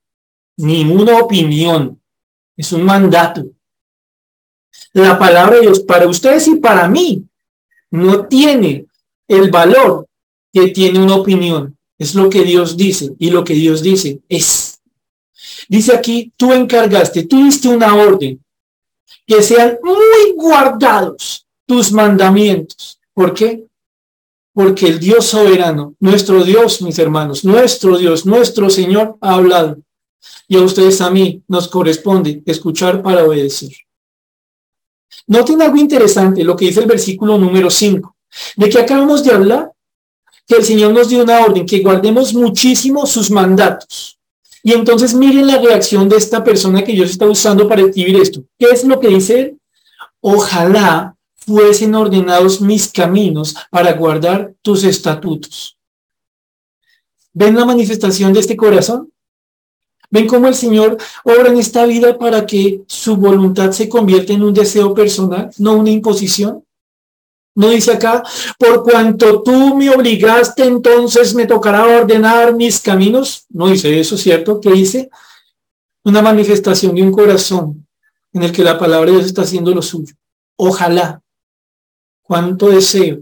[0.58, 2.00] ninguna opinión.
[2.56, 3.46] es un mandato.
[4.94, 7.24] La palabra de Dios para ustedes y para mí
[7.92, 8.86] no tiene
[9.28, 10.08] el valor
[10.52, 11.78] que tiene una opinión.
[12.00, 14.80] Es lo que Dios dice y lo que Dios dice es.
[15.68, 18.44] Dice aquí, tú encargaste, tú diste una orden,
[19.26, 23.00] que sean muy guardados tus mandamientos.
[23.14, 23.66] ¿Por qué?
[24.54, 29.78] Porque el Dios soberano, nuestro Dios, mis hermanos, nuestro Dios, nuestro Señor ha hablado.
[30.48, 33.72] Y a ustedes a mí nos corresponde escuchar para obedecer.
[35.28, 38.16] Noten algo interesante, lo que dice el versículo número 5,
[38.56, 39.72] de que acabamos de hablar,
[40.48, 44.18] que el Señor nos dio una orden, que guardemos muchísimo sus mandatos.
[44.64, 48.44] Y entonces miren la reacción de esta persona que Dios está usando para escribir esto.
[48.58, 49.60] ¿Qué es lo que dice él?
[50.22, 55.78] Ojalá fuesen ordenados mis caminos para guardar tus estatutos.
[57.34, 59.12] ¿Ven la manifestación de este corazón?
[60.10, 64.44] ¿Ven cómo el Señor obra en esta vida para que su voluntad se convierta en
[64.44, 66.64] un deseo personal, no una imposición?
[67.56, 68.24] No dice acá,
[68.60, 73.46] por cuanto tú me obligaste, entonces me tocará ordenar mis caminos.
[73.50, 74.62] No dice eso, ¿cierto?
[74.62, 75.10] ¿Qué dice?
[76.04, 77.88] Una manifestación de un corazón
[78.32, 80.14] en el que la palabra de Dios está haciendo lo suyo.
[80.56, 81.22] Ojalá,
[82.22, 83.22] cuánto deseo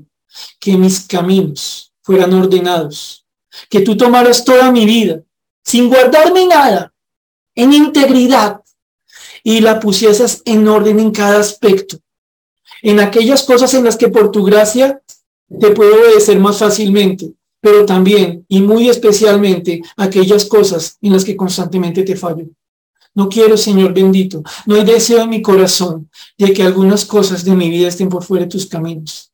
[0.59, 3.25] que mis caminos fueran ordenados,
[3.69, 5.21] que tú tomaras toda mi vida
[5.66, 6.93] sin guardarme nada,
[7.55, 8.61] en integridad,
[9.43, 11.97] y la pusieses en orden en cada aspecto
[12.86, 15.01] en aquellas cosas en las que por tu gracia
[15.59, 21.36] te puedo obedecer más fácilmente, pero también y muy especialmente aquellas cosas en las que
[21.36, 22.45] constantemente te fallo.
[23.16, 27.55] No quiero, Señor bendito, no hay deseo en mi corazón de que algunas cosas de
[27.55, 29.32] mi vida estén por fuera de tus caminos.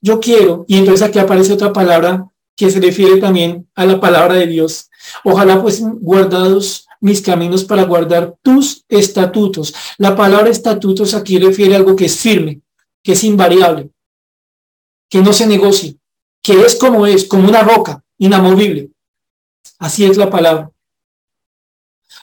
[0.00, 2.26] Yo quiero, y entonces aquí aparece otra palabra
[2.58, 4.90] que se refiere también a la palabra de Dios.
[5.22, 9.72] Ojalá pues guardados mis caminos para guardar tus estatutos.
[9.96, 12.60] La palabra estatutos aquí refiere a algo que es firme,
[13.00, 13.90] que es invariable,
[15.08, 15.94] que no se negocia,
[16.42, 18.90] que es como es, como una roca, inamovible.
[19.78, 20.72] Así es la palabra.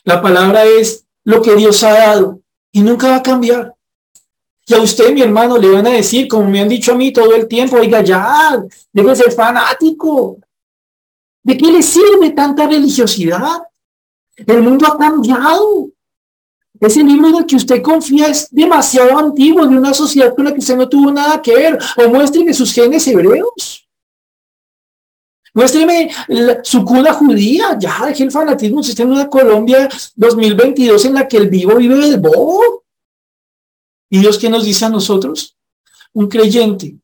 [0.04, 2.42] La palabra es lo que Dios ha dado
[2.74, 3.74] y nunca va a cambiar.
[4.68, 7.14] Y a usted, mi hermano, le van a decir, como me han dicho a mí
[7.14, 10.38] todo el tiempo, oiga, ya, debe ser fanático.
[11.44, 13.62] ¿De qué le sirve tanta religiosidad?
[14.36, 15.90] El mundo ha cambiado.
[16.80, 20.54] Ese libro en el que usted confía es demasiado antiguo, de una sociedad con la
[20.54, 21.80] que usted no tuvo nada que ver.
[21.98, 23.88] O muéstreme sus genes hebreos.
[25.54, 26.10] Muéstreme
[26.64, 27.78] su cuna judía.
[27.80, 28.80] Ya, deje el fanatismo.
[28.80, 32.85] Usted está en una Colombia 2022 en la que el vivo vive del bobo.
[34.10, 35.58] ¿Y Dios qué nos dice a nosotros?
[36.14, 36.98] Un creyente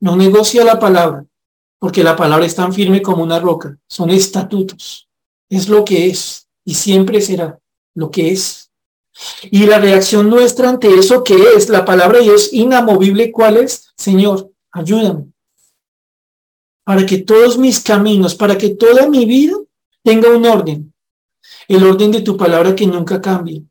[0.00, 1.24] no negocia la palabra,
[1.78, 3.78] porque la palabra es tan firme como una roca.
[3.88, 5.08] Son estatutos.
[5.48, 7.58] Es lo que es y siempre será
[7.94, 8.70] lo que es.
[9.50, 13.92] Y la reacción nuestra ante eso que es la palabra de Dios inamovible, ¿cuál es?
[13.96, 15.26] Señor, ayúdame.
[16.84, 19.56] Para que todos mis caminos, para que toda mi vida
[20.02, 20.92] tenga un orden.
[21.68, 23.64] El orden de tu palabra que nunca cambie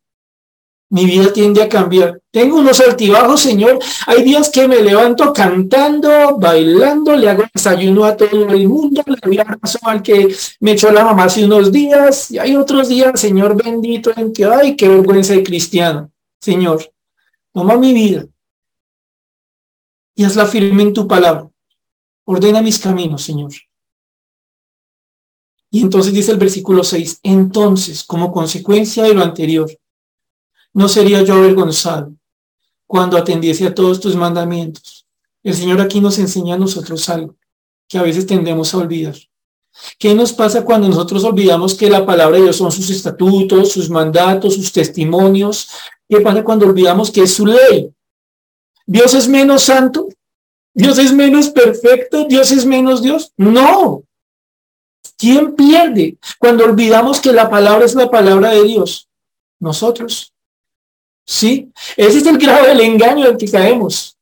[0.92, 2.22] mi vida tiende a cambiar.
[2.32, 3.80] Tengo unos altibajos, Señor.
[4.08, 9.16] Hay días que me levanto cantando, bailando, le hago desayuno a todo el mundo, le
[9.24, 12.30] doy abrazo al que me echó la mamá hace unos días.
[12.32, 16.12] Y hay otros días, Señor bendito, en que, ay, qué vergüenza de cristiano.
[16.42, 16.92] Señor,
[17.54, 18.26] toma mi vida
[20.14, 21.50] y hazla firme en tu palabra.
[22.26, 23.54] Ordena mis caminos, Señor.
[25.70, 29.72] Y entonces dice el versículo 6, entonces, como consecuencia de lo anterior,
[30.74, 32.14] no sería yo avergonzado
[32.88, 35.06] cuando atendiese a todos tus mandamientos.
[35.44, 37.36] El Señor aquí nos enseña a nosotros algo
[37.88, 39.16] que a veces tendemos a olvidar.
[39.98, 43.90] ¿Qué nos pasa cuando nosotros olvidamos que la palabra de Dios son sus estatutos, sus
[43.90, 45.70] mandatos, sus testimonios?
[46.08, 47.94] ¿Qué pasa cuando olvidamos que es su ley?
[48.86, 50.08] ¿Dios es menos santo?
[50.74, 52.26] ¿Dios es menos perfecto?
[52.26, 53.34] ¿Dios es menos Dios?
[53.38, 54.04] No.
[55.18, 59.08] ¿Quién pierde cuando olvidamos que la palabra es la palabra de Dios?
[59.60, 60.31] Nosotros.
[61.26, 61.72] ¿Sí?
[61.96, 64.18] Ese es el grado del engaño en que caemos.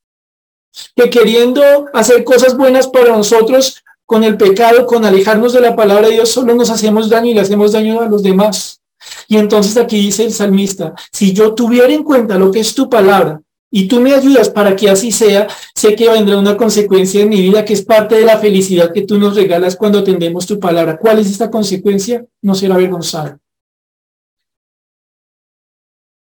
[0.95, 1.61] Que queriendo
[1.93, 6.29] hacer cosas buenas para nosotros, con el pecado, con alejarnos de la palabra de Dios,
[6.29, 8.81] solo nos hacemos daño y le hacemos daño a los demás.
[9.27, 12.89] Y entonces aquí dice el salmista, si yo tuviera en cuenta lo que es tu
[12.89, 13.41] palabra
[13.71, 17.41] y tú me ayudas para que así sea, sé que vendrá una consecuencia en mi
[17.41, 20.97] vida que es parte de la felicidad que tú nos regalas cuando atendemos tu palabra.
[20.97, 22.25] ¿Cuál es esta consecuencia?
[22.41, 23.37] No ser avergonzado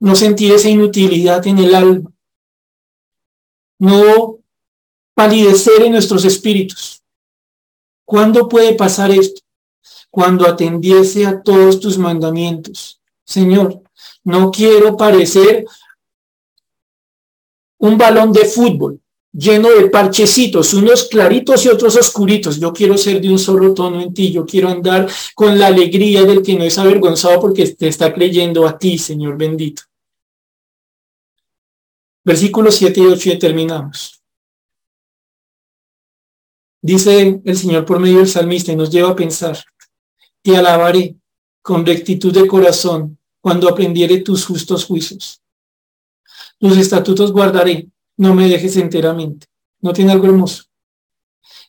[0.01, 2.11] no sentir esa inutilidad en el alma,
[3.79, 4.39] no
[5.15, 7.03] palidecer en nuestros espíritus.
[8.05, 9.41] ¿Cuándo puede pasar esto?
[10.11, 13.01] Cuando atendiese a todos tus mandamientos.
[13.25, 13.83] Señor,
[14.25, 15.65] No quiero parecer
[17.79, 19.01] un balón de fútbol
[19.33, 22.59] lleno de parchecitos, unos claritos y otros oscuritos.
[22.59, 26.25] Yo quiero ser de un solo tono en ti, yo quiero andar con la alegría
[26.25, 29.83] del que no es avergonzado porque te está creyendo a ti, Señor bendito.
[32.29, 34.23] Versículos 7 y 8 y terminamos.
[36.83, 39.57] Dice el Señor por medio del salmista y nos lleva a pensar,
[40.43, 41.17] te alabaré
[41.63, 45.41] con rectitud de corazón cuando aprendiere tus justos juicios.
[46.59, 49.47] Tus estatutos guardaré no me dejes enteramente.
[49.81, 50.65] ¿No tiene algo hermoso?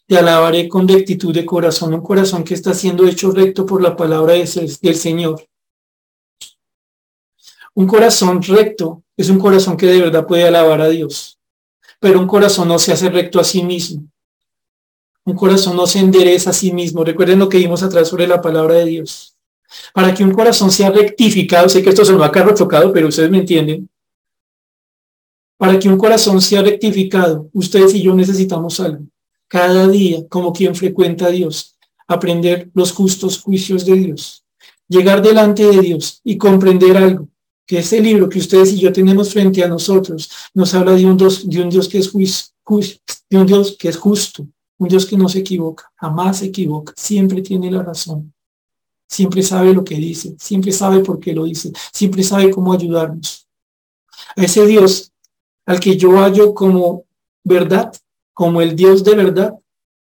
[0.07, 3.95] Te alabaré con rectitud de corazón, un corazón que está siendo hecho recto por la
[3.95, 5.48] palabra del Señor.
[7.75, 11.39] Un corazón recto es un corazón que de verdad puede alabar a Dios,
[11.99, 14.03] pero un corazón no se hace recto a sí mismo.
[15.25, 17.03] Un corazón no se endereza a sí mismo.
[17.03, 19.35] Recuerden lo que vimos atrás sobre la palabra de Dios.
[19.93, 23.07] Para que un corazón sea rectificado, sé que esto se va a carro chocado, pero
[23.07, 23.87] ustedes me entienden.
[25.57, 29.03] Para que un corazón sea rectificado, ustedes y yo necesitamos algo.
[29.47, 34.43] Cada día, como quien frecuenta a Dios, aprender los justos juicios de Dios.
[34.87, 37.28] Llegar delante de Dios y comprender algo.
[37.69, 41.15] Que ese libro que ustedes y yo tenemos frente a nosotros nos habla de un
[41.15, 44.47] Dios, de un Dios que es de un Dios que es justo,
[44.79, 48.33] un Dios que no se equivoca, jamás se equivoca, siempre tiene la razón,
[49.07, 53.47] siempre sabe lo que dice, siempre sabe por qué lo dice, siempre sabe cómo ayudarnos.
[54.35, 55.11] A ese Dios
[55.67, 57.05] al que yo hallo como
[57.43, 57.93] verdad,
[58.33, 59.53] como el Dios de verdad,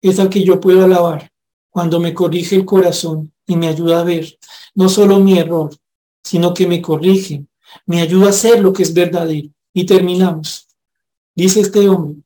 [0.03, 1.31] es al que yo puedo alabar
[1.71, 4.39] cuando me corrige el corazón y me ayuda a ver
[4.75, 5.71] no solo mi error,
[6.25, 7.45] sino que me corrige,
[7.87, 9.49] me ayuda a hacer lo que es verdadero.
[9.73, 10.67] Y terminamos.
[11.35, 12.23] Dice este hombre,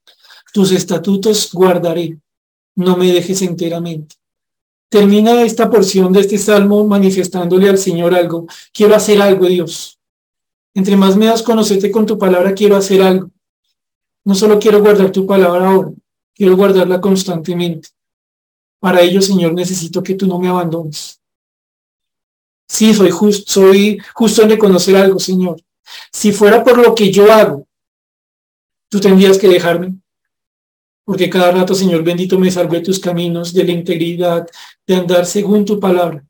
[0.53, 2.19] tus estatutos guardaré,
[2.75, 4.17] no me dejes enteramente.
[4.89, 8.47] Termina esta porción de este salmo manifestándole al Señor algo.
[8.73, 9.99] Quiero hacer algo, Dios.
[10.75, 13.31] Entre más me das conocerte con tu palabra, quiero hacer algo.
[14.25, 15.91] No solo quiero guardar tu palabra ahora,
[16.35, 17.89] quiero guardarla constantemente.
[18.79, 21.18] Para ello, Señor, necesito que tú no me abandones.
[22.69, 25.61] Sí, soy justo, soy justo en reconocer algo, Señor.
[26.13, 27.67] Si fuera por lo que yo hago,
[28.91, 29.95] tú tendrías que dejarme.
[31.05, 34.47] Porque cada rato, Señor bendito, me salve tus caminos de la integridad,
[34.87, 36.23] de andar según tu palabra.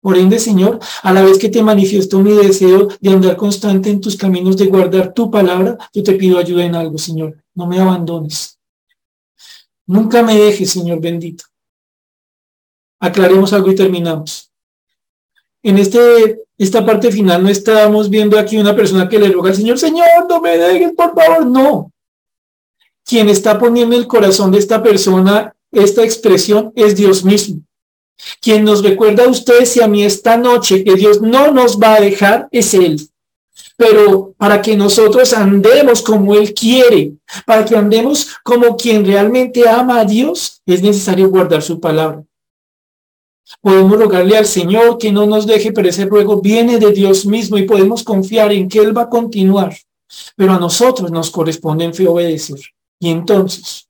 [0.00, 4.00] Por ende, Señor, a la vez que te manifiesto mi deseo de andar constante en
[4.00, 7.42] tus caminos, de guardar tu palabra, yo te pido ayuda en algo, Señor.
[7.54, 8.58] No me abandones.
[9.86, 11.44] Nunca me dejes, Señor bendito.
[13.00, 14.47] Aclaremos algo y terminamos.
[15.68, 19.56] En este, esta parte final no estábamos viendo aquí una persona que le roga al
[19.56, 21.44] Señor, Señor, no me dejes, por favor.
[21.44, 21.92] No.
[23.04, 27.60] Quien está poniendo el corazón de esta persona esta expresión es Dios mismo.
[28.40, 31.96] Quien nos recuerda a ustedes y a mí esta noche que Dios no nos va
[31.96, 33.06] a dejar es Él.
[33.76, 37.12] Pero para que nosotros andemos como Él quiere,
[37.44, 42.24] para que andemos como quien realmente ama a Dios, es necesario guardar su palabra.
[43.60, 47.58] Podemos rogarle al Señor que no nos deje, pero ese ruego viene de Dios mismo
[47.58, 49.76] y podemos confiar en que Él va a continuar.
[50.36, 52.60] Pero a nosotros nos corresponde en fe obedecer.
[53.00, 53.88] Y entonces,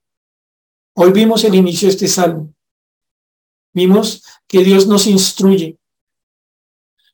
[0.95, 2.53] hoy vimos el inicio de este salmo.
[3.73, 5.77] Vimos que Dios nos instruye.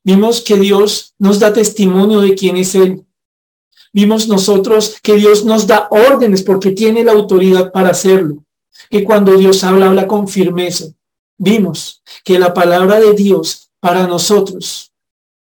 [0.03, 3.05] Vimos que Dios nos da testimonio de quién es Él.
[3.91, 8.43] Vimos nosotros que Dios nos da órdenes porque tiene la autoridad para hacerlo.
[8.89, 10.85] Que cuando Dios habla, habla con firmeza.
[11.37, 14.91] Vimos que la palabra de Dios para nosotros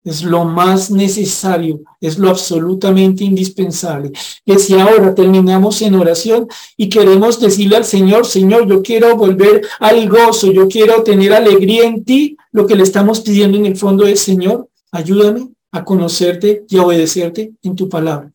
[0.04, 4.12] es lo más necesario, es lo absolutamente indispensable.
[4.46, 9.68] Que si ahora terminamos en oración y queremos decirle al Señor, Señor, yo quiero volver
[9.80, 13.76] al gozo, yo quiero tener alegría en ti, lo que le estamos pidiendo en el
[13.76, 18.32] fondo es, Señor, ayúdame a conocerte y a obedecerte en tu palabra.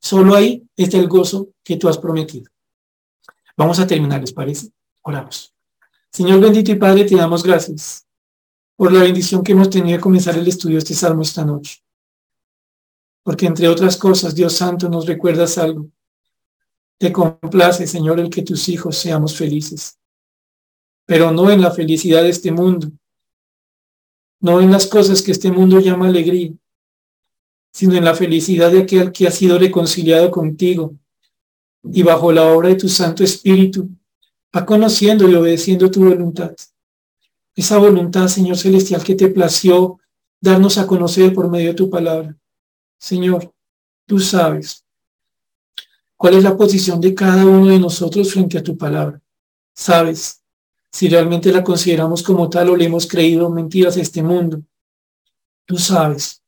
[0.00, 2.50] Solo ahí está el gozo que tú has prometido.
[3.56, 4.70] Vamos a terminar, ¿les parece?
[5.02, 5.52] Oramos.
[6.12, 8.06] Señor bendito y Padre, te damos gracias
[8.76, 11.82] por la bendición que hemos tenido de comenzar el estudio de este salmo esta noche.
[13.22, 15.88] Porque entre otras cosas, Dios Santo, nos recuerdas algo.
[16.98, 19.98] Te complace, Señor, el que tus hijos seamos felices,
[21.06, 22.90] pero no en la felicidad de este mundo,
[24.40, 26.52] no en las cosas que este mundo llama alegría,
[27.72, 30.94] sino en la felicidad de aquel que ha sido reconciliado contigo
[31.84, 33.88] y bajo la obra de tu Santo Espíritu,
[34.56, 36.54] va conociendo y obedeciendo tu voluntad
[37.60, 39.98] esa voluntad, Señor Celestial, que te plació
[40.40, 42.36] darnos a conocer por medio de tu palabra.
[42.98, 43.52] Señor,
[44.06, 44.84] tú sabes
[46.16, 49.20] cuál es la posición de cada uno de nosotros frente a tu palabra.
[49.74, 50.42] Sabes
[50.90, 54.62] si realmente la consideramos como tal o le hemos creído mentiras a este mundo.
[55.66, 56.42] Tú sabes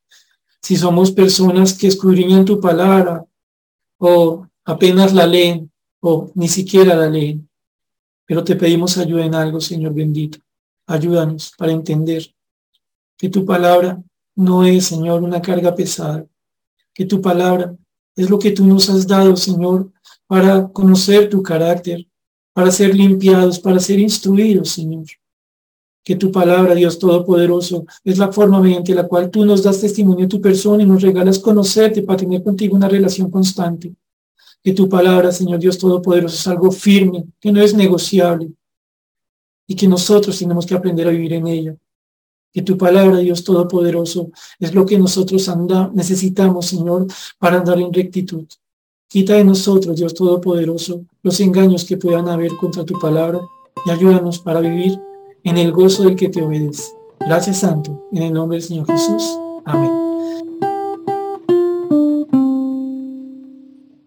[0.62, 3.24] si somos personas que escudriñan tu palabra
[3.98, 7.48] o apenas la leen o ni siquiera la leen.
[8.32, 10.38] Pero te pedimos ayuda en algo, Señor bendito.
[10.86, 12.34] Ayúdanos para entender
[13.18, 14.02] que tu palabra
[14.34, 16.24] no es, Señor, una carga pesada,
[16.94, 17.76] que tu palabra
[18.16, 19.92] es lo que tú nos has dado, Señor,
[20.26, 22.06] para conocer tu carácter,
[22.54, 25.04] para ser limpiados, para ser instruidos, Señor.
[26.02, 30.22] Que tu palabra, Dios Todopoderoso, es la forma mediante la cual tú nos das testimonio
[30.22, 33.94] de tu persona y nos regalas conocerte para tener contigo una relación constante.
[34.62, 38.52] Que tu palabra, Señor Dios Todopoderoso, es algo firme, que no es negociable
[39.66, 41.76] y que nosotros tenemos que aprender a vivir en ella.
[42.52, 47.06] Que tu palabra, Dios Todopoderoso, es lo que nosotros anda, necesitamos, Señor,
[47.38, 48.46] para andar en rectitud.
[49.08, 53.40] Quita de nosotros, Dios Todopoderoso, los engaños que puedan haber contra tu palabra
[53.86, 54.98] y ayúdanos para vivir
[55.44, 56.92] en el gozo del que te obedece.
[57.20, 59.38] Gracias, Santo, en el nombre del Señor Jesús.
[59.64, 60.01] Amén.